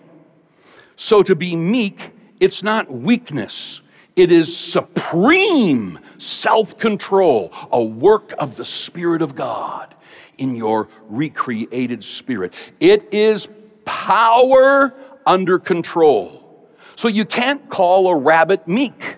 So 0.96 1.24
to 1.24 1.36
be 1.36 1.56
meek, 1.56 2.12
it's 2.40 2.62
not 2.62 2.92
weakness. 2.92 3.82
It 4.20 4.34
is 4.34 4.56
supreme 4.58 5.98
self 6.18 6.78
control, 6.78 7.54
a 7.72 7.82
work 7.82 8.34
of 8.38 8.58
the 8.58 8.66
Spirit 8.66 9.22
of 9.22 9.34
God 9.34 9.96
in 10.38 10.58
your 10.58 10.90
recreated 11.08 12.04
spirit. 12.04 12.54
It 12.82 13.14
is 13.14 13.48
power 13.86 14.94
under 15.26 15.58
control. 15.58 16.68
So 16.98 17.08
you 17.08 17.24
can't 17.24 17.70
call 17.70 18.10
a 18.10 18.18
rabbit 18.18 18.68
meek, 18.68 19.16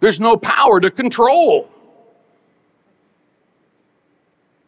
there's 0.00 0.20
no 0.20 0.38
power 0.38 0.80
to 0.80 0.90
control. 0.90 1.68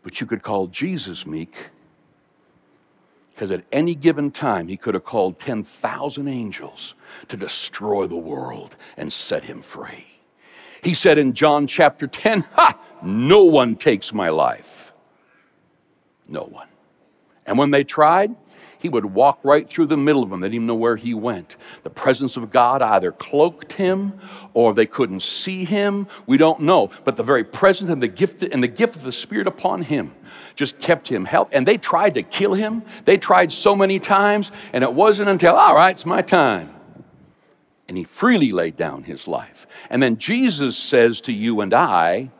But 0.02 0.20
you 0.20 0.26
could 0.26 0.42
call 0.42 0.66
Jesus 0.66 1.24
meek 1.24 1.54
because 3.36 3.50
at 3.50 3.64
any 3.70 3.94
given 3.94 4.30
time, 4.30 4.66
he 4.66 4.78
could 4.78 4.94
have 4.94 5.04
called 5.04 5.38
10,000 5.38 6.26
angels 6.26 6.94
to 7.28 7.36
destroy 7.36 8.06
the 8.06 8.16
world 8.16 8.76
and 8.96 9.12
set 9.12 9.44
him 9.44 9.60
free. 9.60 10.06
He 10.82 10.94
said 10.94 11.18
in 11.18 11.34
John 11.34 11.66
chapter 11.66 12.06
10, 12.06 12.40
ha, 12.54 12.80
no 13.02 13.44
one 13.44 13.76
takes 13.76 14.14
my 14.14 14.30
life. 14.30 14.90
No 16.26 16.44
one. 16.44 16.68
And 17.44 17.58
when 17.58 17.70
they 17.72 17.84
tried, 17.84 18.34
he 18.78 18.88
would 18.88 19.04
walk 19.04 19.40
right 19.42 19.68
through 19.68 19.86
the 19.86 19.96
middle 19.96 20.22
of 20.22 20.30
them. 20.30 20.40
They 20.40 20.46
didn't 20.46 20.54
even 20.54 20.66
know 20.66 20.74
where 20.74 20.96
he 20.96 21.14
went. 21.14 21.56
The 21.82 21.90
presence 21.90 22.36
of 22.36 22.50
God 22.50 22.82
either 22.82 23.12
cloaked 23.12 23.72
him 23.72 24.18
or 24.54 24.74
they 24.74 24.86
couldn't 24.86 25.22
see 25.22 25.64
him. 25.64 26.06
We 26.26 26.36
don't 26.36 26.60
know. 26.60 26.90
But 27.04 27.16
the 27.16 27.22
very 27.22 27.44
presence 27.44 27.90
and 27.90 28.02
the 28.02 28.08
gift 28.08 28.42
and 28.42 28.62
the 28.62 28.68
gift 28.68 28.96
of 28.96 29.02
the 29.02 29.12
Spirit 29.12 29.46
upon 29.46 29.82
him 29.82 30.14
just 30.54 30.78
kept 30.78 31.08
him 31.08 31.24
help. 31.24 31.48
And 31.52 31.66
they 31.66 31.76
tried 31.76 32.14
to 32.14 32.22
kill 32.22 32.54
him. 32.54 32.82
They 33.04 33.16
tried 33.16 33.52
so 33.52 33.74
many 33.74 33.98
times, 33.98 34.50
and 34.72 34.84
it 34.84 34.92
wasn't 34.92 35.28
until, 35.28 35.54
all 35.54 35.74
right, 35.74 35.90
it's 35.90 36.06
my 36.06 36.22
time. 36.22 36.70
And 37.88 37.96
he 37.96 38.04
freely 38.04 38.50
laid 38.50 38.76
down 38.76 39.04
his 39.04 39.28
life. 39.28 39.66
And 39.90 40.02
then 40.02 40.16
Jesus 40.16 40.76
says 40.76 41.20
to 41.22 41.32
you 41.32 41.60
and 41.60 41.72
I, 41.72 42.32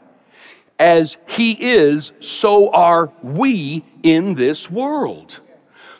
as 0.78 1.16
he 1.26 1.52
is, 1.52 2.12
so 2.20 2.70
are 2.70 3.12
we 3.22 3.84
in 4.02 4.34
this 4.34 4.70
world. 4.70 5.40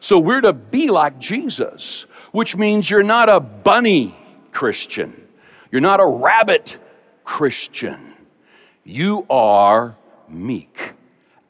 So 0.00 0.18
we're 0.18 0.40
to 0.42 0.52
be 0.52 0.88
like 0.88 1.18
Jesus, 1.18 2.06
which 2.32 2.56
means 2.56 2.88
you're 2.90 3.02
not 3.02 3.28
a 3.28 3.40
bunny 3.40 4.14
Christian. 4.52 5.26
You're 5.70 5.80
not 5.80 6.00
a 6.00 6.06
rabbit 6.06 6.78
Christian. 7.24 8.14
You 8.85 9.26
are 9.28 9.96
meek. 10.28 10.92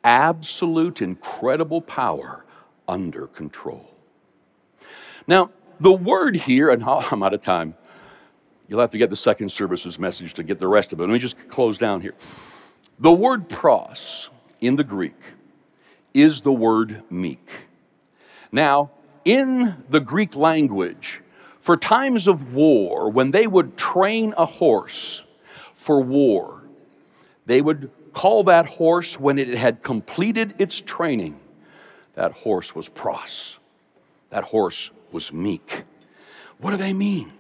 Absolute, 0.04 1.02
incredible 1.02 1.80
power 1.80 2.44
under 2.88 3.26
control. 3.26 3.90
Now, 5.26 5.50
the 5.80 5.92
word 5.92 6.36
here, 6.36 6.70
and 6.70 6.82
I'm 6.86 7.22
out 7.22 7.34
of 7.34 7.40
time. 7.40 7.74
You'll 8.68 8.80
have 8.80 8.90
to 8.90 8.98
get 8.98 9.10
the 9.10 9.16
second 9.16 9.50
service's 9.50 9.98
message 9.98 10.34
to 10.34 10.42
get 10.42 10.58
the 10.58 10.66
rest 10.66 10.92
of 10.92 10.98
it. 10.98 11.02
Let 11.02 11.10
me 11.10 11.18
just 11.18 11.36
close 11.48 11.78
down 11.78 12.00
here. 12.00 12.14
The 12.98 13.12
word 13.12 13.48
pros 13.48 14.28
in 14.60 14.76
the 14.76 14.84
Greek 14.84 15.14
is 16.14 16.40
the 16.40 16.52
word 16.52 17.02
meek. 17.10 17.48
Now, 18.56 18.90
in 19.26 19.84
the 19.90 20.00
Greek 20.00 20.34
language, 20.34 21.20
for 21.60 21.76
times 21.76 22.26
of 22.26 22.54
war, 22.54 23.10
when 23.10 23.30
they 23.30 23.46
would 23.46 23.76
train 23.76 24.32
a 24.38 24.46
horse 24.46 25.22
for 25.74 26.00
war, 26.00 26.62
they 27.44 27.60
would 27.60 27.90
call 28.14 28.44
that 28.44 28.64
horse 28.64 29.20
when 29.20 29.38
it 29.38 29.48
had 29.48 29.82
completed 29.82 30.54
its 30.58 30.80
training. 30.80 31.38
That 32.14 32.32
horse 32.32 32.74
was 32.74 32.88
pros. 32.88 33.56
That 34.30 34.44
horse 34.44 34.88
was 35.12 35.34
meek. 35.34 35.84
What 36.56 36.70
do 36.70 36.78
they 36.78 36.94
mean? 36.94 37.30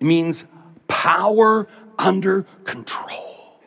It 0.00 0.06
means 0.06 0.44
power 0.88 1.68
under 2.00 2.42
control. 2.64 3.60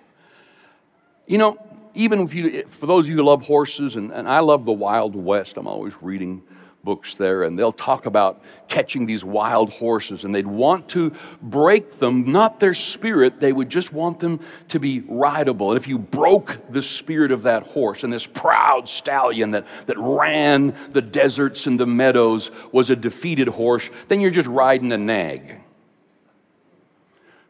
You 1.26 1.38
know, 1.38 1.58
even 1.94 2.20
if 2.20 2.34
you, 2.34 2.68
for 2.68 2.86
those 2.86 3.06
of 3.06 3.12
you 3.12 3.16
who 3.16 3.24
love 3.24 3.46
horses, 3.46 3.96
and, 3.96 4.12
and 4.12 4.28
I 4.28 4.42
love 4.42 4.66
the 4.66 4.74
Wild 4.74 5.16
West, 5.16 5.56
I'm 5.56 5.68
always 5.68 5.96
reading 6.02 6.44
books 6.86 7.16
there, 7.16 7.44
and 7.44 7.60
they'll 7.60 7.72
talk 7.72 8.06
about 8.06 8.42
catching 8.70 9.06
these 9.06 9.26
wild 9.26 9.72
horses, 9.72 10.24
and 10.24 10.34
they'd 10.34 10.48
want 10.48 10.88
to 10.90 11.12
break 11.42 12.00
them, 12.00 12.32
not 12.32 12.60
their 12.60 12.74
spirit, 12.74 13.40
they 13.42 13.52
would 13.52 13.70
just 13.70 13.92
want 13.92 14.20
them 14.22 14.40
to 14.70 14.80
be 14.80 15.02
rideable. 15.10 15.72
And 15.72 15.78
if 15.78 15.88
you 15.88 16.00
broke 16.00 16.58
the 16.70 16.82
spirit 16.82 17.32
of 17.32 17.44
that 17.44 17.64
horse, 17.64 18.04
and 18.04 18.14
this 18.14 18.28
proud 18.28 18.88
stallion 18.88 19.52
that, 19.52 19.66
that 19.88 19.98
ran 19.98 20.74
the 20.92 21.02
deserts 21.02 21.68
and 21.68 21.78
the 21.78 21.86
meadows 21.86 22.52
was 22.72 22.90
a 22.90 22.96
defeated 22.96 23.50
horse, 23.50 23.90
then 24.08 24.22
you're 24.22 24.32
just 24.32 24.48
riding 24.48 24.94
a 24.94 24.98
nag. 24.98 25.65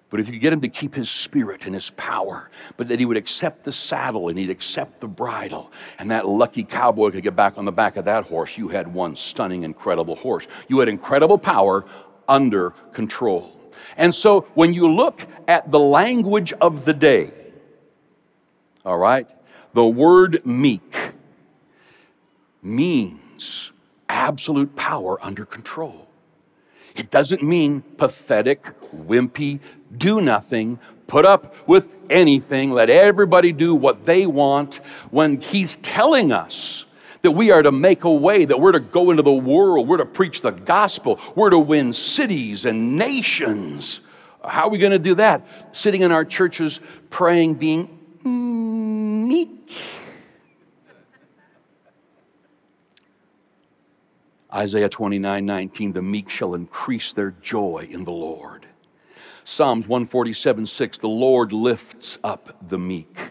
But 0.10 0.20
if 0.20 0.30
you 0.30 0.40
get 0.40 0.54
him 0.54 0.62
to 0.62 0.70
keep 0.70 0.94
his 0.94 1.10
spirit 1.10 1.66
and 1.66 1.74
his 1.74 1.90
power, 1.92 2.50
but 2.78 2.88
that 2.90 3.00
he 3.00 3.06
would 3.06 3.18
accept 3.18 3.64
the 3.64 3.72
saddle 3.72 4.30
and 4.30 4.38
he'd 4.38 4.52
accept 4.52 5.00
the 5.00 5.08
bridle, 5.08 5.72
and 5.98 6.12
that 6.12 6.28
lucky 6.28 6.64
cowboy 6.64 7.12
could 7.12 7.24
get 7.24 7.36
back 7.36 7.58
on 7.58 7.66
the 7.66 7.72
back 7.72 7.98
of 7.98 8.06
that 8.06 8.26
horse, 8.26 8.58
you 8.58 8.68
had 8.68 8.94
one 8.94 9.16
stunning, 9.16 9.64
incredible 9.64 10.16
horse. 10.16 10.48
You 10.68 10.80
had 10.80 10.90
incredible 10.90 11.38
power 11.38 11.86
under 12.28 12.72
control. 12.94 13.52
And 13.98 14.14
so 14.14 14.42
when 14.54 14.74
you 14.74 14.88
look 14.88 15.26
at 15.48 15.72
the 15.72 15.80
language 15.80 16.54
of 16.54 16.86
the 16.86 16.94
day, 16.94 17.32
all 18.86 18.98
right, 18.98 19.30
the 19.74 19.86
word 19.86 20.46
meek 20.46 20.96
means 22.62 23.72
absolute 24.08 24.76
power 24.76 25.18
under 25.24 25.46
control. 25.46 26.08
It 26.96 27.12
doesn't 27.12 27.44
mean 27.44 27.82
pathetic, 27.98 28.64
wimpy, 28.96 29.60
do 29.98 30.22
nothing, 30.22 30.80
put 31.08 31.26
up 31.26 31.56
with 31.68 31.88
anything, 32.10 32.72
let 32.72 32.90
everybody 32.90 33.52
do 33.52 33.76
what 33.76 34.06
they 34.06 34.26
want, 34.26 34.78
when 35.12 35.40
He's 35.40 35.78
telling 35.78 36.32
us 36.32 36.86
that 37.22 37.32
we 37.32 37.52
are 37.52 37.64
to 37.64 37.72
make 37.72 38.04
a 38.04 38.14
way, 38.14 38.46
that 38.46 38.60
we're 38.60 38.72
to 38.72 38.80
go 38.80 39.10
into 39.10 39.24
the 39.24 39.34
world, 39.34 39.88
we're 39.88 39.98
to 39.98 40.06
preach 40.06 40.42
the 40.42 40.52
gospel, 40.52 41.20
we're 41.36 41.50
to 41.50 41.58
win 41.58 41.92
cities 41.92 42.66
and 42.66 42.98
nations. 42.98 44.00
How 44.44 44.66
are 44.66 44.70
we 44.70 44.78
going 44.78 44.92
to 44.92 45.00
do 45.00 45.16
that? 45.16 45.76
Sitting 45.76 46.02
in 46.02 46.12
our 46.12 46.24
churches, 46.24 46.80
praying, 47.10 47.56
being 47.56 47.90
meek. 49.28 49.72
Isaiah 54.54 54.88
29 54.88 55.46
19, 55.46 55.94
the 55.94 56.02
meek 56.02 56.30
shall 56.30 56.54
increase 56.54 57.12
their 57.14 57.32
joy 57.42 57.88
in 57.90 58.06
the 58.06 58.12
Lord. 58.12 58.66
Psalms 59.48 59.88
147 59.88 60.66
6, 60.66 60.98
the 60.98 61.08
Lord 61.08 61.54
lifts 61.54 62.18
up 62.24 62.58
the 62.68 62.80
meek. 62.80 63.30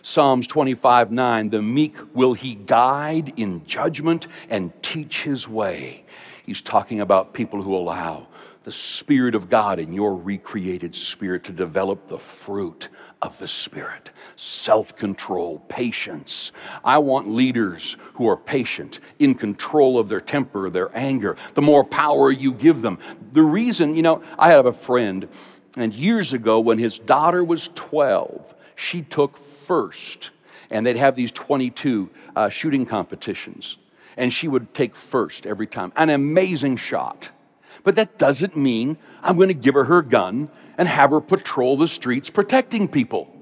Psalms 0.00 0.46
25 0.46 1.10
9, 1.10 1.50
the 1.50 1.60
meek 1.60 1.96
will 2.14 2.34
he 2.34 2.54
guide 2.54 3.32
in 3.36 3.66
judgment 3.66 4.28
and 4.48 4.72
teach 4.80 5.24
his 5.24 5.48
way. 5.48 6.04
He's 6.44 6.60
talking 6.60 7.00
about 7.00 7.34
people 7.34 7.60
who 7.60 7.74
allow 7.74 8.28
the 8.62 8.70
Spirit 8.70 9.34
of 9.34 9.48
God 9.48 9.80
in 9.80 9.92
your 9.92 10.14
recreated 10.14 10.94
spirit 10.94 11.42
to 11.44 11.52
develop 11.52 12.08
the 12.08 12.18
fruit 12.18 12.88
of 13.20 13.36
the 13.38 13.48
Spirit 13.48 14.10
self 14.36 14.94
control, 14.94 15.60
patience. 15.68 16.52
I 16.84 16.98
want 16.98 17.26
leaders 17.26 17.96
who 18.14 18.28
are 18.28 18.36
patient, 18.36 19.00
in 19.18 19.34
control 19.34 19.98
of 19.98 20.08
their 20.08 20.20
temper, 20.20 20.70
their 20.70 20.96
anger. 20.96 21.36
The 21.54 21.62
more 21.62 21.84
power 21.84 22.30
you 22.30 22.52
give 22.52 22.82
them. 22.82 22.98
The 23.32 23.42
reason, 23.42 23.96
you 23.96 24.02
know, 24.02 24.22
I 24.38 24.50
have 24.50 24.66
a 24.66 24.72
friend, 24.72 25.28
and 25.76 25.92
years 25.92 26.32
ago 26.32 26.58
when 26.58 26.78
his 26.78 26.98
daughter 26.98 27.44
was 27.44 27.68
12, 27.74 28.54
she 28.74 29.02
took 29.02 29.36
first. 29.36 30.30
And 30.70 30.84
they'd 30.84 30.96
have 30.96 31.14
these 31.14 31.30
22 31.30 32.10
uh, 32.34 32.48
shooting 32.48 32.86
competitions. 32.86 33.76
And 34.16 34.32
she 34.32 34.48
would 34.48 34.74
take 34.74 34.96
first 34.96 35.46
every 35.46 35.66
time. 35.66 35.92
An 35.94 36.10
amazing 36.10 36.76
shot. 36.76 37.30
But 37.84 37.94
that 37.96 38.18
doesn't 38.18 38.56
mean 38.56 38.96
I'm 39.22 39.36
going 39.36 39.48
to 39.48 39.54
give 39.54 39.74
her 39.74 39.84
her 39.84 40.02
gun 40.02 40.50
and 40.78 40.88
have 40.88 41.10
her 41.10 41.20
patrol 41.20 41.76
the 41.76 41.86
streets 41.86 42.30
protecting 42.30 42.88
people. 42.88 43.32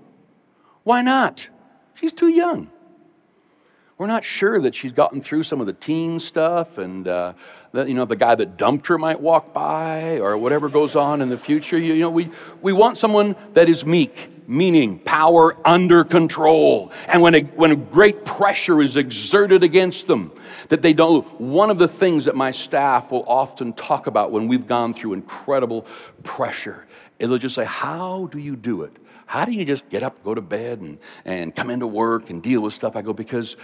Why 0.82 1.00
not? 1.00 1.48
She's 1.94 2.12
too 2.12 2.28
young. 2.28 2.70
We're 3.96 4.08
not 4.08 4.24
sure 4.24 4.60
that 4.60 4.74
she's 4.74 4.90
gotten 4.90 5.20
through 5.20 5.44
some 5.44 5.60
of 5.60 5.68
the 5.68 5.72
teen 5.72 6.18
stuff 6.18 6.78
and 6.78 7.06
uh, 7.06 7.34
that, 7.72 7.86
you 7.86 7.94
know, 7.94 8.04
the 8.04 8.16
guy 8.16 8.34
that 8.34 8.56
dumped 8.56 8.88
her 8.88 8.98
might 8.98 9.20
walk 9.20 9.52
by 9.52 10.18
or 10.18 10.36
whatever 10.36 10.68
goes 10.68 10.96
on 10.96 11.22
in 11.22 11.28
the 11.28 11.38
future. 11.38 11.78
You, 11.78 11.94
you 11.94 12.00
know, 12.00 12.10
we, 12.10 12.30
we 12.60 12.72
want 12.72 12.98
someone 12.98 13.36
that 13.52 13.68
is 13.68 13.86
meek, 13.86 14.48
meaning 14.48 14.98
power 14.98 15.56
under 15.64 16.02
control. 16.02 16.90
And 17.06 17.22
when 17.22 17.36
a, 17.36 17.42
when 17.42 17.70
a 17.70 17.76
great 17.76 18.24
pressure 18.24 18.82
is 18.82 18.96
exerted 18.96 19.62
against 19.62 20.08
them, 20.08 20.32
that 20.70 20.82
they 20.82 20.92
don't. 20.92 21.40
One 21.40 21.70
of 21.70 21.78
the 21.78 21.88
things 21.88 22.24
that 22.24 22.34
my 22.34 22.50
staff 22.50 23.12
will 23.12 23.24
often 23.28 23.72
talk 23.74 24.08
about 24.08 24.32
when 24.32 24.48
we've 24.48 24.66
gone 24.66 24.92
through 24.92 25.12
incredible 25.12 25.86
pressure, 26.24 26.84
is 27.20 27.28
they'll 27.28 27.38
just 27.38 27.54
say, 27.54 27.64
How 27.64 28.28
do 28.32 28.40
you 28.40 28.56
do 28.56 28.82
it? 28.82 28.96
How 29.26 29.44
do 29.44 29.52
you 29.52 29.64
just 29.64 29.88
get 29.88 30.02
up, 30.02 30.22
go 30.24 30.34
to 30.34 30.40
bed, 30.40 30.80
and, 30.80 30.98
and 31.24 31.54
come 31.54 31.70
into 31.70 31.86
work 31.86 32.30
and 32.30 32.42
deal 32.42 32.60
with 32.60 32.74
stuff? 32.74 32.96
I 32.96 33.02
go, 33.02 33.12
Because 33.12 33.56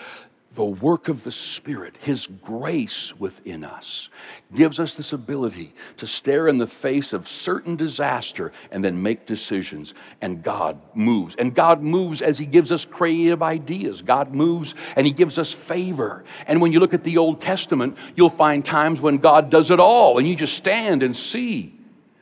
the 0.54 0.64
work 0.64 1.06
of 1.08 1.22
the 1.22 1.30
Spirit, 1.30 1.94
His 2.00 2.26
grace 2.26 3.14
within 3.20 3.62
us, 3.62 4.08
gives 4.52 4.80
us 4.80 4.96
this 4.96 5.12
ability 5.12 5.72
to 5.98 6.08
stare 6.08 6.48
in 6.48 6.58
the 6.58 6.66
face 6.66 7.12
of 7.12 7.28
certain 7.28 7.76
disaster 7.76 8.50
and 8.72 8.82
then 8.82 9.00
make 9.00 9.26
decisions. 9.26 9.94
And 10.20 10.42
God 10.42 10.80
moves. 10.94 11.36
And 11.36 11.54
God 11.54 11.82
moves 11.82 12.20
as 12.20 12.36
He 12.36 12.46
gives 12.46 12.72
us 12.72 12.84
creative 12.84 13.44
ideas. 13.44 14.02
God 14.02 14.34
moves 14.34 14.74
and 14.96 15.06
He 15.06 15.12
gives 15.12 15.38
us 15.38 15.52
favor. 15.52 16.24
And 16.48 16.60
when 16.60 16.72
you 16.72 16.80
look 16.80 16.94
at 16.94 17.04
the 17.04 17.18
Old 17.18 17.40
Testament, 17.40 17.96
you'll 18.16 18.28
find 18.28 18.64
times 18.64 19.00
when 19.00 19.18
God 19.18 19.50
does 19.50 19.70
it 19.70 19.78
all, 19.78 20.18
and 20.18 20.26
you 20.26 20.34
just 20.34 20.54
stand 20.54 21.04
and 21.04 21.16
see 21.16 21.79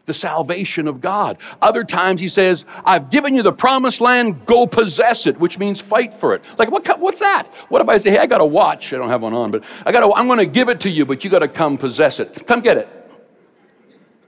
the 0.08 0.14
salvation 0.14 0.88
of 0.88 1.00
God. 1.00 1.38
Other 1.62 1.84
times 1.84 2.18
he 2.18 2.26
says, 2.26 2.64
I've 2.84 3.10
given 3.10 3.36
you 3.36 3.44
the 3.44 3.52
promised 3.52 4.00
land, 4.00 4.44
go 4.44 4.66
possess 4.66 5.28
it, 5.28 5.38
which 5.38 5.58
means 5.58 5.80
fight 5.80 6.12
for 6.12 6.34
it. 6.34 6.42
Like, 6.58 6.72
what, 6.72 6.98
what's 6.98 7.20
that? 7.20 7.46
What 7.68 7.80
if 7.80 7.88
I 7.88 7.98
say, 7.98 8.10
hey, 8.10 8.18
I 8.18 8.26
got 8.26 8.40
a 8.40 8.44
watch? 8.44 8.92
I 8.92 8.96
don't 8.96 9.08
have 9.08 9.22
one 9.22 9.34
on, 9.34 9.52
but 9.52 9.62
I 9.86 9.92
got 9.92 10.02
I'm 10.16 10.26
going 10.26 10.40
to 10.40 10.46
give 10.46 10.68
it 10.68 10.80
to 10.80 10.90
you, 10.90 11.06
but 11.06 11.22
you 11.22 11.30
got 11.30 11.40
to 11.40 11.48
come 11.48 11.78
possess 11.78 12.18
it. 12.18 12.44
Come 12.48 12.60
get 12.60 12.76
it. 12.76 12.88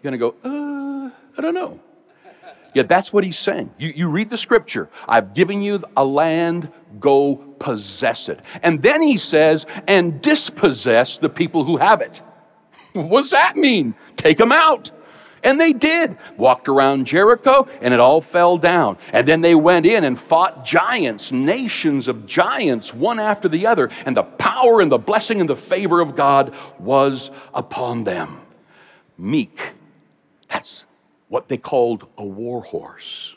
You're 0.02 0.12
going 0.12 0.12
to 0.12 0.18
go, 0.18 0.34
uh, 0.44 1.10
I 1.36 1.42
don't 1.42 1.54
know. 1.54 1.80
Yeah, 2.74 2.84
that's 2.84 3.12
what 3.12 3.24
he's 3.24 3.38
saying. 3.38 3.74
You, 3.78 3.92
you 3.96 4.08
read 4.08 4.30
the 4.30 4.36
scripture. 4.36 4.88
I've 5.08 5.34
given 5.34 5.60
you 5.60 5.82
a 5.96 6.04
land, 6.04 6.70
go 7.00 7.36
possess 7.58 8.28
it. 8.28 8.40
And 8.62 8.80
then 8.80 9.02
he 9.02 9.16
says, 9.16 9.66
and 9.88 10.22
dispossess 10.22 11.18
the 11.18 11.28
people 11.28 11.64
who 11.64 11.76
have 11.76 12.00
it. 12.00 12.22
What 12.92 13.22
does 13.22 13.30
that 13.30 13.56
mean? 13.56 13.94
Take 14.16 14.36
them 14.36 14.50
out. 14.50 14.90
And 15.42 15.59
they 15.59 15.72
did. 15.72 16.18
Walked 16.37 16.68
around 16.68 17.07
Jericho 17.07 17.66
and 17.81 17.94
it 17.94 18.00
all 18.00 18.20
fell 18.20 18.59
down. 18.59 18.98
And 19.12 19.26
then 19.26 19.40
they 19.40 19.55
went 19.55 19.87
in 19.87 20.05
and 20.05 20.18
fought 20.18 20.64
giants, 20.64 21.33
nations 21.33 22.09
of 22.09 22.26
giants, 22.26 22.92
one 22.92 23.18
after 23.18 23.48
the 23.48 23.66
other. 23.66 23.90
And 24.05 24.16
the 24.16 24.22
power 24.22 24.81
and 24.81 24.92
the 24.92 24.98
blessing 24.98 25.40
and 25.40 25.48
the 25.48 25.57
favor 25.57 26.00
of 26.00 26.14
God 26.14 26.55
was 26.79 27.31
upon 27.55 28.05
them. 28.05 28.40
Meek. 29.16 29.72
That's 30.48 30.85
what 31.29 31.48
they 31.48 31.57
called 31.57 32.07
a 32.18 32.24
war 32.24 32.62
horse. 32.62 33.35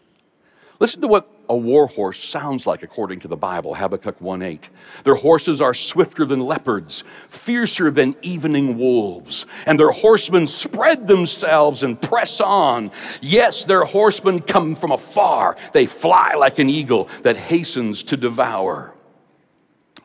Listen 0.80 1.02
to 1.02 1.08
what 1.08 1.33
a 1.50 1.56
war 1.56 1.88
horse 1.88 2.24
sounds 2.24 2.66
like 2.66 2.84
according 2.84 3.20
to 3.22 3.28
the 3.28 3.36
Bible, 3.36 3.74
Habakkuk 3.74 4.20
1:8. 4.20 4.70
Their 5.04 5.16
horses 5.16 5.62
are 5.62 5.74
swifter 5.74 6.26
than 6.26 6.40
leopards, 6.40 7.04
fiercer 7.30 7.92
than 7.92 8.16
evening 8.22 8.78
wolves, 8.78 9.46
and 9.66 9.80
their 9.80 9.92
horsemen 9.92 10.46
spread 10.46 11.08
themselves 11.08 11.84
and 11.84 12.02
press 12.02 12.40
on. 12.40 12.92
Yes, 13.22 13.64
their 13.66 13.84
horsemen 13.84 14.42
come 14.42 14.76
from 14.76 14.92
afar. 14.92 15.58
They 15.74 15.86
fly 15.86 16.34
like 16.36 16.60
an 16.60 16.70
eagle 16.70 17.10
that 17.24 17.38
hastens 17.38 18.04
to 18.04 18.18
devour. 18.18 18.94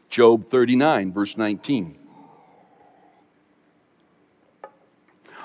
Job 0.09 0.49
39 0.49 1.13
verse 1.13 1.37
19. 1.37 1.98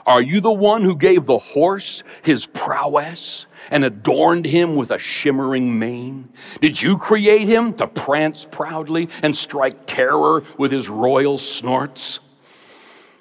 Are 0.05 0.21
you 0.21 0.41
the 0.41 0.51
one 0.51 0.81
who 0.81 0.95
gave 0.95 1.25
the 1.25 1.37
horse 1.37 2.03
his 2.23 2.45
prowess 2.45 3.45
and 3.71 3.85
adorned 3.85 4.45
him 4.45 4.75
with 4.75 4.91
a 4.91 4.99
shimmering 4.99 5.79
mane? 5.79 6.29
Did 6.61 6.81
you 6.81 6.97
create 6.97 7.47
him 7.47 7.73
to 7.75 7.87
prance 7.87 8.45
proudly 8.45 9.09
and 9.21 9.35
strike 9.35 9.85
terror 9.85 10.43
with 10.57 10.71
his 10.71 10.89
royal 10.89 11.37
snorts? 11.37 12.19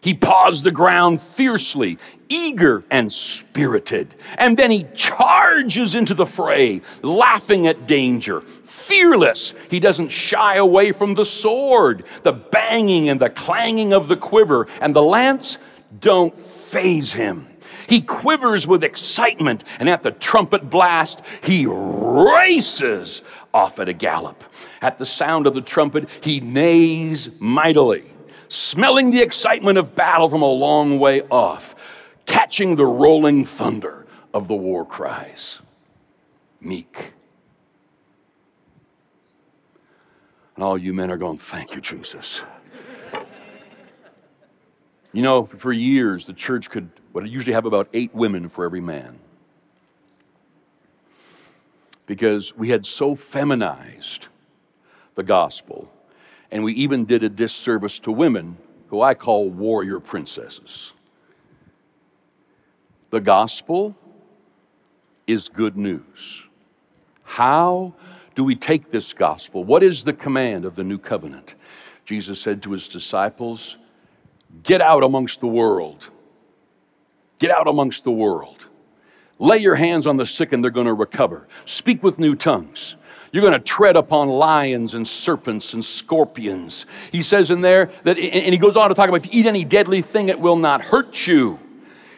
He 0.01 0.15
paws 0.15 0.65
the 0.65 0.73
ground 0.73 1.23
fiercely, 1.23 1.97
eager 2.29 2.83
and 2.91 3.13
spirited, 3.13 4.17
and 4.37 4.57
then 4.57 4.73
he 4.73 4.85
charges 4.95 5.95
into 5.95 6.13
the 6.13 6.27
fray, 6.27 6.81
laughing 7.03 7.69
at 7.69 7.87
danger. 7.87 8.41
Fearless, 8.65 9.53
he 9.71 9.79
doesn't 9.79 10.09
shy 10.09 10.57
away 10.57 10.91
from 10.91 11.15
the 11.15 11.25
sword, 11.25 12.05
the 12.25 12.33
banging 12.33 13.11
and 13.11 13.21
the 13.21 13.31
clanging 13.31 13.93
of 13.93 14.09
the 14.09 14.17
quiver, 14.17 14.67
and 14.81 14.97
the 14.97 15.03
lance 15.03 15.57
don't 16.01 16.35
faze 16.73 17.13
him. 17.13 17.47
He 17.87 18.01
quivers 18.01 18.67
with 18.67 18.83
excitement, 18.83 19.65
and 19.79 19.89
at 19.89 20.03
the 20.03 20.11
trumpet 20.11 20.71
blast, 20.71 21.21
he 21.43 21.67
races 21.67 23.21
off 23.53 23.79
at 23.79 23.89
a 23.89 23.93
gallop. 23.93 24.43
At 24.81 24.99
the 24.99 25.07
sound 25.07 25.47
of 25.47 25.55
the 25.55 25.61
trumpet, 25.61 26.09
he 26.23 26.41
neighs 26.41 27.29
mightily, 27.39 28.05
smelling 28.49 29.11
the 29.11 29.21
excitement 29.21 29.77
of 29.77 29.95
battle 29.95 30.29
from 30.31 30.41
a 30.43 30.51
long 30.51 30.99
way 30.99 31.23
off, 31.31 31.75
catching 32.25 32.77
the 32.77 32.87
rolling 32.87 33.45
thunder 33.45 34.07
of 34.33 34.49
the 34.49 34.55
war 34.55 34.87
cries. 34.87 35.59
Meek. 36.61 37.13
And 40.57 40.65
all 40.65 40.79
you 40.79 40.95
men 40.95 41.11
are 41.11 41.19
going, 41.19 41.39
Thank 41.39 41.75
you, 41.75 41.83
Jesus. 41.83 42.41
You 45.13 45.23
know, 45.23 45.45
for 45.45 45.73
years, 45.73 46.25
the 46.25 46.33
church 46.33 46.71
could 46.71 46.89
would 47.13 47.29
usually 47.29 47.53
have 47.53 47.67
about 47.67 47.89
eight 47.93 48.15
women 48.15 48.49
for 48.49 48.65
every 48.65 48.81
man. 48.81 49.19
Because 52.07 52.57
we 52.57 52.71
had 52.71 52.85
so 52.87 53.15
feminized 53.15 54.27
the 55.15 55.23
gospel, 55.23 55.91
and 56.51 56.65
we 56.65 56.73
even 56.75 57.05
did 57.05 57.23
a 57.23 57.29
disservice 57.29 57.99
to 58.01 58.13
women 58.13 58.57
who 58.89 59.03
I 59.03 59.15
call 59.15 59.49
warrior 59.49 60.01
princesses. 60.01 60.93
The 63.11 63.21
gospel 63.21 63.95
is 65.27 65.49
good 65.49 65.77
news. 65.77 66.43
How 67.23 67.95
do 68.35 68.45
we 68.45 68.57
take 68.57 68.91
this 68.91 69.13
gospel? 69.13 69.65
What 69.65 69.83
is 69.83 70.03
the 70.03 70.13
command 70.13 70.65
of 70.65 70.75
the 70.75 70.85
new 70.85 70.99
covenant? 70.99 71.55
Jesus 72.05 72.41
said 72.41 72.63
to 72.63 72.73
his 72.73 72.89
disciples, 72.89 73.77
Get 74.63 74.81
out 74.81 75.03
amongst 75.03 75.41
the 75.41 75.47
world. 75.47 76.09
Get 77.39 77.51
out 77.51 77.67
amongst 77.67 78.05
the 78.05 78.11
world. 78.11 78.67
Lay 79.39 79.59
your 79.59 79.75
hands 79.75 80.07
on 80.07 80.17
the 80.17 80.27
sick 80.27 80.53
and 80.53 80.63
they're 80.63 80.71
going 80.71 80.87
to 80.87 80.95
recover. 80.95 81.49
Speak 81.65 82.03
with 82.03 82.19
new 82.19 82.37
tongues. 82.37 82.97
You're 83.33 83.41
going 83.41 83.55
to 83.55 83.59
tread 83.59 83.97
upon 83.97 84.29
lions 84.29 84.95
and 84.95 85.09
serpents 85.09 85.73
and 85.73 85.85
scorpions. 85.85 86.85
He 87.11 87.23
says 87.23 87.51
in 87.51 87.63
there 87.63 87.91
that, 88.05 88.19
and 88.19 88.53
he 88.53 88.59
goes 88.59 88.77
on 88.77 88.91
to 88.91 88.95
talk 88.95 89.09
about 89.09 89.25
if 89.25 89.35
you 89.35 89.41
eat 89.41 89.47
any 89.47 89.65
deadly 89.65 90.03
thing, 90.03 90.29
it 90.29 90.39
will 90.39 90.57
not 90.57 90.83
hurt 90.83 91.27
you. 91.27 91.59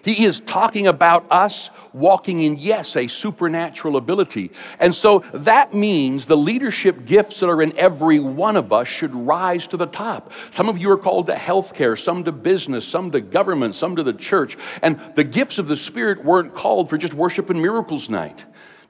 He 0.04 0.24
is 0.24 0.40
talking 0.40 0.86
about 0.86 1.26
us 1.30 1.70
walking 1.94 2.42
in, 2.42 2.56
yes, 2.56 2.96
a 2.96 3.06
supernatural 3.06 3.96
ability. 3.96 4.50
And 4.80 4.94
so 4.94 5.20
that 5.32 5.72
means 5.72 6.26
the 6.26 6.36
leadership 6.36 7.06
gifts 7.06 7.40
that 7.40 7.48
are 7.48 7.62
in 7.62 7.76
every 7.78 8.18
one 8.18 8.56
of 8.56 8.72
us 8.72 8.88
should 8.88 9.14
rise 9.14 9.66
to 9.68 9.76
the 9.76 9.86
top. 9.86 10.32
Some 10.50 10.68
of 10.68 10.76
you 10.76 10.90
are 10.90 10.98
called 10.98 11.26
to 11.28 11.34
healthcare, 11.34 11.98
some 11.98 12.24
to 12.24 12.32
business, 12.32 12.86
some 12.86 13.10
to 13.12 13.20
government, 13.20 13.76
some 13.76 13.96
to 13.96 14.02
the 14.02 14.12
church. 14.12 14.58
And 14.82 14.98
the 15.14 15.24
gifts 15.24 15.58
of 15.58 15.68
the 15.68 15.76
Spirit 15.76 16.24
weren't 16.24 16.54
called 16.54 16.90
for 16.90 16.98
just 16.98 17.14
worship 17.14 17.48
and 17.50 17.62
miracles 17.62 18.10
night. 18.10 18.44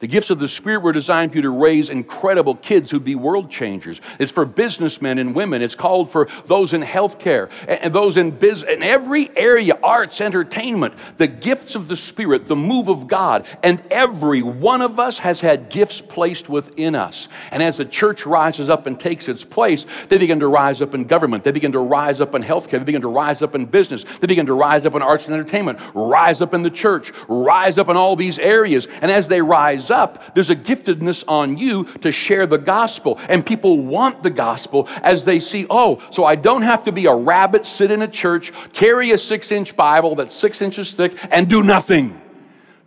The 0.05 0.09
gifts 0.09 0.29
of 0.29 0.39
the 0.39 0.49
Spirit 0.49 0.83
were 0.83 0.93
designed 0.93 1.31
for 1.33 1.39
you 1.39 1.43
to 1.45 1.51
raise 1.51 1.89
incredible 1.89 2.57
kids 2.57 2.91
who'd 2.91 3.07
be 3.07 3.15
world 3.15 3.51
changers. 3.51 4.03
It's 4.19 4.31
for 4.31 4.45
businessmen 4.45 5.19
and 5.19 5.35
women. 5.35 5.63
It's 5.63 5.75
called 5.75 6.13
for 6.13 6.29
those 6.45 6.75
in 6.75 6.83
healthcare 6.83 7.49
and 7.67 7.95
those 7.95 8.19
in 8.19 8.33
biz 8.33 8.63
in 8.65 8.83
every 8.83 9.35
area, 9.35 9.79
arts, 9.83 10.21
entertainment. 10.21 10.93
The 11.17 11.27
gifts 11.27 11.75
of 11.75 11.89
the 11.89 11.97
Spirit, 11.97 12.45
the 12.49 12.55
move 12.55 12.89
of 12.89 13.07
God, 13.07 13.47
and 13.63 13.83
every 13.91 14.43
one 14.43 14.83
of 14.83 15.01
us 15.01 15.17
has 15.21 15.41
had 15.41 15.71
gifts 15.71 16.03
placed 16.03 16.51
within 16.51 16.95
us. 16.95 17.29
And 17.51 17.63
as 17.63 17.79
the 17.79 17.87
church 17.87 18.27
rises 18.27 18.69
up 18.69 18.87
and 18.87 19.01
takes 19.01 19.27
its 19.27 19.43
place, 19.43 19.87
they 20.11 20.19
begin 20.19 20.41
to 20.41 20.49
rise 20.49 20.83
up 20.83 20.93
in 20.93 21.05
government. 21.05 21.45
They 21.45 21.51
begin 21.51 21.73
to 21.73 21.79
rise 21.79 22.21
up 22.21 22.35
in 22.35 22.43
healthcare. 22.43 22.73
They 22.73 22.81
begin 22.81 23.01
to 23.01 23.09
rise 23.09 23.41
up 23.41 23.55
in 23.55 23.65
business. 23.65 24.05
They 24.21 24.27
begin 24.27 24.45
to 24.45 24.53
rise 24.53 24.85
up 24.85 24.95
in 24.95 25.01
arts 25.01 25.25
and 25.25 25.33
entertainment. 25.33 25.79
Rise 25.95 26.43
up 26.43 26.53
in 26.53 26.63
the 26.63 26.69
church. 26.69 27.11
Rise 27.27 27.79
up 27.79 27.89
in 27.89 27.97
all 27.97 28.17
these 28.17 28.39
areas. 28.39 28.87
And 29.01 29.11
as 29.11 29.29
they 29.29 29.41
rise 29.41 29.91
there's 30.35 30.51
a 30.51 30.57
giftedness 30.57 31.25
on 31.29 31.57
you 31.57 31.85
to 32.01 32.11
share 32.11 32.47
the 32.47 32.59
gospel. 32.59 33.19
And 33.29 33.45
people 33.45 33.79
want 33.79 34.23
the 34.23 34.31
gospel 34.31 34.89
as 35.03 35.25
they 35.25 35.39
see, 35.39 35.67
oh, 35.71 36.03
so 36.11 36.25
I 36.25 36.35
don't 36.35 36.63
have 36.63 36.83
to 36.85 36.93
be 36.93 37.07
a 37.07 37.15
rabbit, 37.15 37.67
sit 37.67 37.91
in 37.91 38.03
a 38.03 38.09
church, 38.09 38.53
carry 38.73 39.11
a 39.13 39.19
six 39.19 39.53
inch 39.53 39.77
Bible 39.77 40.15
that's 40.15 40.35
six 40.35 40.61
inches 40.63 40.93
thick, 40.93 41.17
and 41.31 41.49
do 41.49 41.63
nothing. 41.63 42.21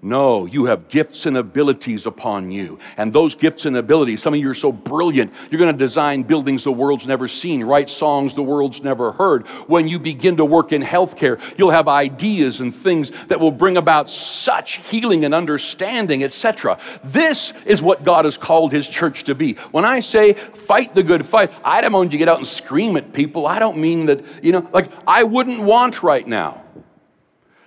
No, 0.03 0.45
you 0.45 0.65
have 0.65 0.89
gifts 0.89 1.25
and 1.25 1.37
abilities 1.37 2.05
upon 2.05 2.51
you. 2.51 2.77
And 2.97 3.11
those 3.11 3.33
gifts 3.33 3.65
and 3.65 3.75
abilities, 3.75 4.21
some 4.21 4.35
of 4.35 4.39
you 4.39 4.47
are 4.47 4.53
so 4.53 4.71
brilliant, 4.71 5.33
you're 5.49 5.57
going 5.57 5.71
to 5.73 5.77
design 5.77 6.21
buildings 6.21 6.63
the 6.63 6.71
world's 6.71 7.07
never 7.07 7.27
seen, 7.27 7.63
write 7.63 7.89
songs 7.89 8.35
the 8.35 8.43
world's 8.43 8.83
never 8.83 9.11
heard. 9.11 9.47
When 9.67 9.87
you 9.87 9.97
begin 9.97 10.37
to 10.37 10.45
work 10.45 10.71
in 10.71 10.83
healthcare, 10.83 11.41
you'll 11.57 11.71
have 11.71 11.87
ideas 11.87 12.59
and 12.59 12.75
things 12.75 13.11
that 13.27 13.39
will 13.39 13.51
bring 13.51 13.75
about 13.75 14.07
such 14.07 14.77
healing 14.87 15.25
and 15.25 15.33
understanding, 15.33 16.23
etc. 16.23 16.77
This 17.03 17.51
is 17.65 17.81
what 17.81 18.03
God 18.03 18.25
has 18.25 18.37
called 18.37 18.71
His 18.71 18.87
church 18.87 19.23
to 19.23 19.33
be. 19.33 19.53
When 19.71 19.83
I 19.83 20.01
say 20.01 20.33
fight 20.33 20.93
the 20.93 21.03
good 21.03 21.25
fight, 21.25 21.51
I 21.63 21.81
don't 21.81 21.91
want 21.91 22.11
you 22.11 22.11
to 22.11 22.17
get 22.19 22.29
out 22.29 22.37
and 22.37 22.47
scream 22.47 22.97
at 22.97 23.13
people. 23.13 23.47
I 23.47 23.57
don't 23.57 23.77
mean 23.77 24.05
that, 24.05 24.23
you 24.43 24.51
know, 24.51 24.69
like 24.71 24.91
I 25.07 25.23
wouldn't 25.23 25.61
want 25.61 26.03
right 26.03 26.27
now 26.27 26.63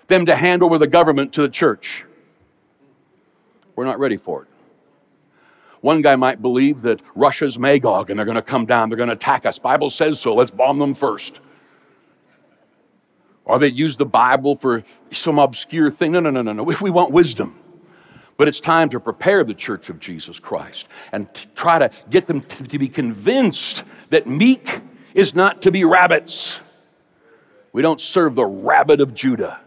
them 0.07 0.27
to 0.27 0.37
hand 0.37 0.62
over 0.62 0.79
the 0.79 0.87
government 0.87 1.33
to 1.33 1.43
the 1.43 1.49
church. 1.49 2.05
We're 3.81 3.87
not 3.87 3.99
ready 3.99 4.19
for 4.19 4.43
it. 4.43 4.49
One 5.81 6.03
guy 6.03 6.14
might 6.14 6.43
believe 6.43 6.83
that 6.83 7.01
Russia's 7.14 7.59
Magog 7.59 8.11
and 8.11 8.19
they're 8.19 8.27
going 8.27 8.35
to 8.35 8.43
come 8.43 8.66
down, 8.66 8.90
they're 8.90 8.99
going 8.99 9.09
to 9.09 9.14
attack 9.14 9.47
us. 9.47 9.59
Bible 9.59 9.88
says 9.88 10.21
so. 10.21 10.35
Let's 10.35 10.51
bomb 10.51 10.79
them 10.79 10.93
first. 10.93 11.40
Or 13.47 13.59
they 13.59 13.69
use 13.69 13.97
the 13.97 14.05
Bible 14.05 14.55
for 14.55 14.85
some 15.12 15.38
obscure 15.38 15.90
thing. 15.90 16.12
No, 16.12 16.21
no, 16.21 16.29
no, 16.29 16.43
no, 16.43 16.53
no. 16.53 16.71
If 16.71 16.83
We 16.83 16.90
want 16.90 17.11
wisdom. 17.11 17.59
But 18.37 18.49
it's 18.49 18.61
time 18.61 18.90
to 18.90 19.01
prepare 19.01 19.45
the 19.45 19.55
church 19.55 19.88
of 19.88 19.99
Jesus 19.99 20.38
Christ 20.38 20.87
and 21.12 21.27
try 21.55 21.79
to 21.79 21.90
get 22.11 22.27
them 22.27 22.43
to 22.43 22.79
be 22.79 22.87
convinced 22.87 23.83
that 24.11 24.27
meek 24.27 24.83
is 25.14 25.35
not 25.35 25.62
to 25.62 25.71
be 25.71 25.85
rabbits. 25.85 26.59
We 27.73 27.81
don't 27.81 27.99
serve 27.99 28.35
the 28.35 28.45
rabbit 28.45 29.01
of 29.01 29.14
Judah. 29.14 29.59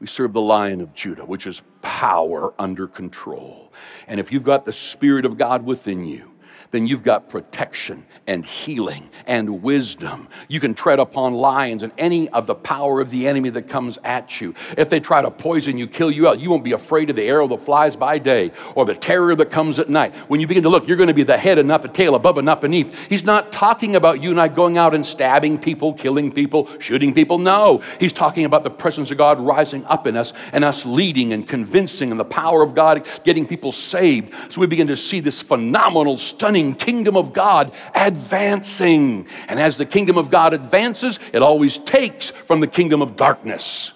We 0.00 0.06
serve 0.06 0.32
the 0.32 0.40
Lion 0.40 0.80
of 0.80 0.94
Judah, 0.94 1.24
which 1.24 1.46
is 1.46 1.62
power 1.82 2.52
under 2.58 2.86
control. 2.86 3.72
And 4.06 4.20
if 4.20 4.32
you've 4.32 4.44
got 4.44 4.64
the 4.64 4.72
Spirit 4.72 5.24
of 5.24 5.38
God 5.38 5.64
within 5.64 6.04
you, 6.04 6.30
then 6.74 6.88
you've 6.88 7.04
got 7.04 7.28
protection 7.28 8.04
and 8.26 8.44
healing 8.44 9.08
and 9.26 9.62
wisdom. 9.62 10.28
You 10.48 10.58
can 10.58 10.74
tread 10.74 10.98
upon 10.98 11.34
lions 11.34 11.84
and 11.84 11.92
any 11.96 12.28
of 12.30 12.46
the 12.46 12.54
power 12.54 13.00
of 13.00 13.10
the 13.10 13.28
enemy 13.28 13.50
that 13.50 13.68
comes 13.68 13.96
at 14.02 14.40
you. 14.40 14.54
If 14.76 14.90
they 14.90 14.98
try 14.98 15.22
to 15.22 15.30
poison 15.30 15.78
you, 15.78 15.86
kill 15.86 16.10
you 16.10 16.26
out, 16.26 16.40
you 16.40 16.50
won't 16.50 16.64
be 16.64 16.72
afraid 16.72 17.10
of 17.10 17.16
the 17.16 17.22
arrow 17.22 17.46
that 17.46 17.64
flies 17.64 17.94
by 17.94 18.18
day 18.18 18.50
or 18.74 18.84
the 18.84 18.94
terror 18.94 19.36
that 19.36 19.52
comes 19.52 19.78
at 19.78 19.88
night. 19.88 20.14
When 20.28 20.40
you 20.40 20.48
begin 20.48 20.64
to 20.64 20.68
look, 20.68 20.88
you're 20.88 20.96
going 20.96 21.06
to 21.08 21.14
be 21.14 21.22
the 21.22 21.38
head 21.38 21.58
and 21.58 21.68
not 21.68 21.82
the 21.82 21.88
tail, 21.88 22.16
above 22.16 22.38
and 22.38 22.44
not 22.44 22.60
beneath. 22.60 22.92
He's 23.08 23.22
not 23.22 23.52
talking 23.52 23.94
about 23.94 24.20
you 24.20 24.30
and 24.30 24.40
I 24.40 24.48
going 24.48 24.76
out 24.76 24.96
and 24.96 25.06
stabbing 25.06 25.58
people, 25.58 25.92
killing 25.92 26.32
people, 26.32 26.68
shooting 26.80 27.14
people. 27.14 27.38
No, 27.38 27.82
he's 28.00 28.12
talking 28.12 28.46
about 28.46 28.64
the 28.64 28.70
presence 28.70 29.12
of 29.12 29.18
God 29.18 29.38
rising 29.38 29.84
up 29.84 30.08
in 30.08 30.16
us 30.16 30.32
and 30.52 30.64
us 30.64 30.84
leading 30.84 31.32
and 31.32 31.46
convincing 31.46 32.10
and 32.10 32.18
the 32.18 32.24
power 32.24 32.62
of 32.62 32.74
God 32.74 33.06
getting 33.22 33.46
people 33.46 33.70
saved. 33.70 34.34
So 34.52 34.60
we 34.60 34.66
begin 34.66 34.88
to 34.88 34.96
see 34.96 35.20
this 35.20 35.40
phenomenal, 35.40 36.18
stunning 36.18 36.63
kingdom 36.72 37.16
of 37.16 37.34
God 37.34 37.72
advancing. 37.94 39.26
And 39.48 39.60
as 39.60 39.76
the 39.76 39.84
kingdom 39.84 40.16
of 40.16 40.30
God 40.30 40.54
advances, 40.54 41.18
it 41.34 41.42
always 41.42 41.76
takes 41.76 42.30
from 42.46 42.60
the 42.60 42.66
kingdom 42.66 43.02
of 43.02 43.16
darkness 43.16 43.92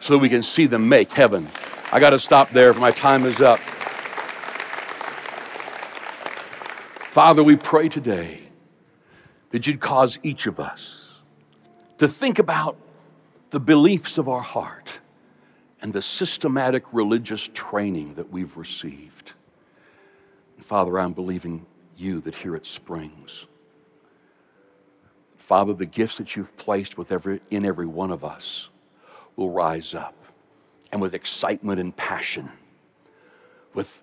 so 0.00 0.14
that 0.14 0.18
we 0.20 0.30
can 0.30 0.42
see 0.42 0.66
them 0.66 0.88
make 0.88 1.12
heaven. 1.12 1.48
I 1.92 2.00
got 2.00 2.10
to 2.10 2.18
stop 2.18 2.50
there, 2.50 2.72
my 2.72 2.92
time 2.92 3.26
is 3.26 3.40
up. 3.40 3.58
Father, 7.10 7.42
we 7.42 7.56
pray 7.56 7.88
today 7.88 8.40
that 9.50 9.66
you'd 9.66 9.80
cause 9.80 10.18
each 10.22 10.46
of 10.46 10.60
us 10.60 11.04
to 11.98 12.06
think 12.06 12.38
about 12.38 12.76
the 13.50 13.58
beliefs 13.58 14.18
of 14.18 14.28
our 14.28 14.42
heart 14.42 15.00
and 15.80 15.92
the 15.92 16.02
systematic 16.02 16.84
religious 16.92 17.48
training 17.54 18.14
that 18.14 18.30
we've 18.30 18.56
received. 18.56 19.32
And 20.56 20.64
Father, 20.64 20.98
I'm 20.98 21.12
believing 21.12 21.66
you 21.98 22.20
that 22.22 22.34
here 22.34 22.56
it 22.56 22.66
Springs. 22.66 23.46
Father, 25.36 25.72
the 25.72 25.86
gifts 25.86 26.18
that 26.18 26.36
you've 26.36 26.54
placed 26.56 26.98
with 26.98 27.10
every, 27.10 27.40
in 27.50 27.64
every 27.64 27.86
one 27.86 28.10
of 28.10 28.24
us 28.24 28.68
will 29.36 29.50
rise 29.50 29.94
up 29.94 30.14
and 30.92 31.00
with 31.00 31.14
excitement 31.14 31.80
and 31.80 31.96
passion, 31.96 32.50
with 33.74 34.02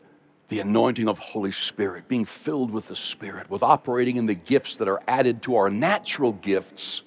the 0.50 0.60
anointing 0.60 1.08
of 1.08 1.20
Holy 1.20 1.52
Spirit, 1.52 2.08
being 2.08 2.26
filled 2.26 2.72
with 2.72 2.88
the 2.88 2.96
Spirit, 2.96 3.50
with 3.50 3.64
operating 3.64 4.18
in 4.18 4.26
the 4.26 4.36
gifts 4.36 4.76
that 4.76 4.88
are 4.88 5.02
added 5.08 5.42
to 5.44 5.56
our 5.56 5.70
natural 5.70 6.34
gifts. 6.34 7.02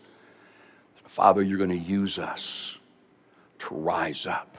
Father, 1.04 1.42
you're 1.42 1.58
going 1.58 1.70
to 1.70 1.76
use 1.76 2.18
us 2.18 2.76
to 3.60 3.74
rise 3.74 4.26
up, 4.26 4.56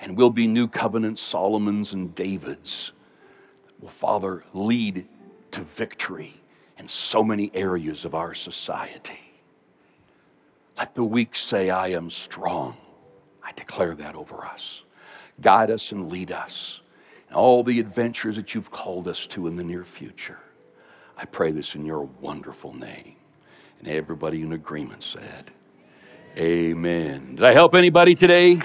and 0.00 0.16
we'll 0.16 0.30
be 0.30 0.46
new 0.46 0.68
covenant 0.68 1.18
Solomons 1.18 1.92
and 1.92 2.14
Davids. 2.14 2.92
Will, 3.80 3.88
Father, 3.88 4.44
lead 4.52 5.08
to 5.52 5.62
victory 5.62 6.34
in 6.78 6.88
so 6.88 7.22
many 7.22 7.50
areas 7.54 8.04
of 8.04 8.14
our 8.14 8.34
society. 8.34 9.20
Let 10.76 10.94
the 10.94 11.04
weak 11.04 11.36
say, 11.36 11.70
I 11.70 11.88
am 11.88 12.10
strong. 12.10 12.76
I 13.42 13.52
declare 13.52 13.94
that 13.94 14.14
over 14.14 14.44
us. 14.44 14.82
Guide 15.40 15.70
us 15.70 15.92
and 15.92 16.10
lead 16.10 16.32
us 16.32 16.80
in 17.28 17.34
all 17.34 17.62
the 17.62 17.78
adventures 17.80 18.36
that 18.36 18.54
you've 18.54 18.70
called 18.70 19.08
us 19.08 19.26
to 19.28 19.46
in 19.46 19.56
the 19.56 19.64
near 19.64 19.84
future. 19.84 20.38
I 21.16 21.24
pray 21.24 21.50
this 21.50 21.74
in 21.74 21.84
your 21.84 22.02
wonderful 22.20 22.74
name. 22.74 23.16
And 23.78 23.88
everybody 23.88 24.42
in 24.42 24.52
agreement 24.52 25.02
said, 25.02 25.50
Amen. 26.38 27.34
Did 27.36 27.44
I 27.44 27.52
help 27.52 27.74
anybody 27.74 28.14
today? 28.14 28.58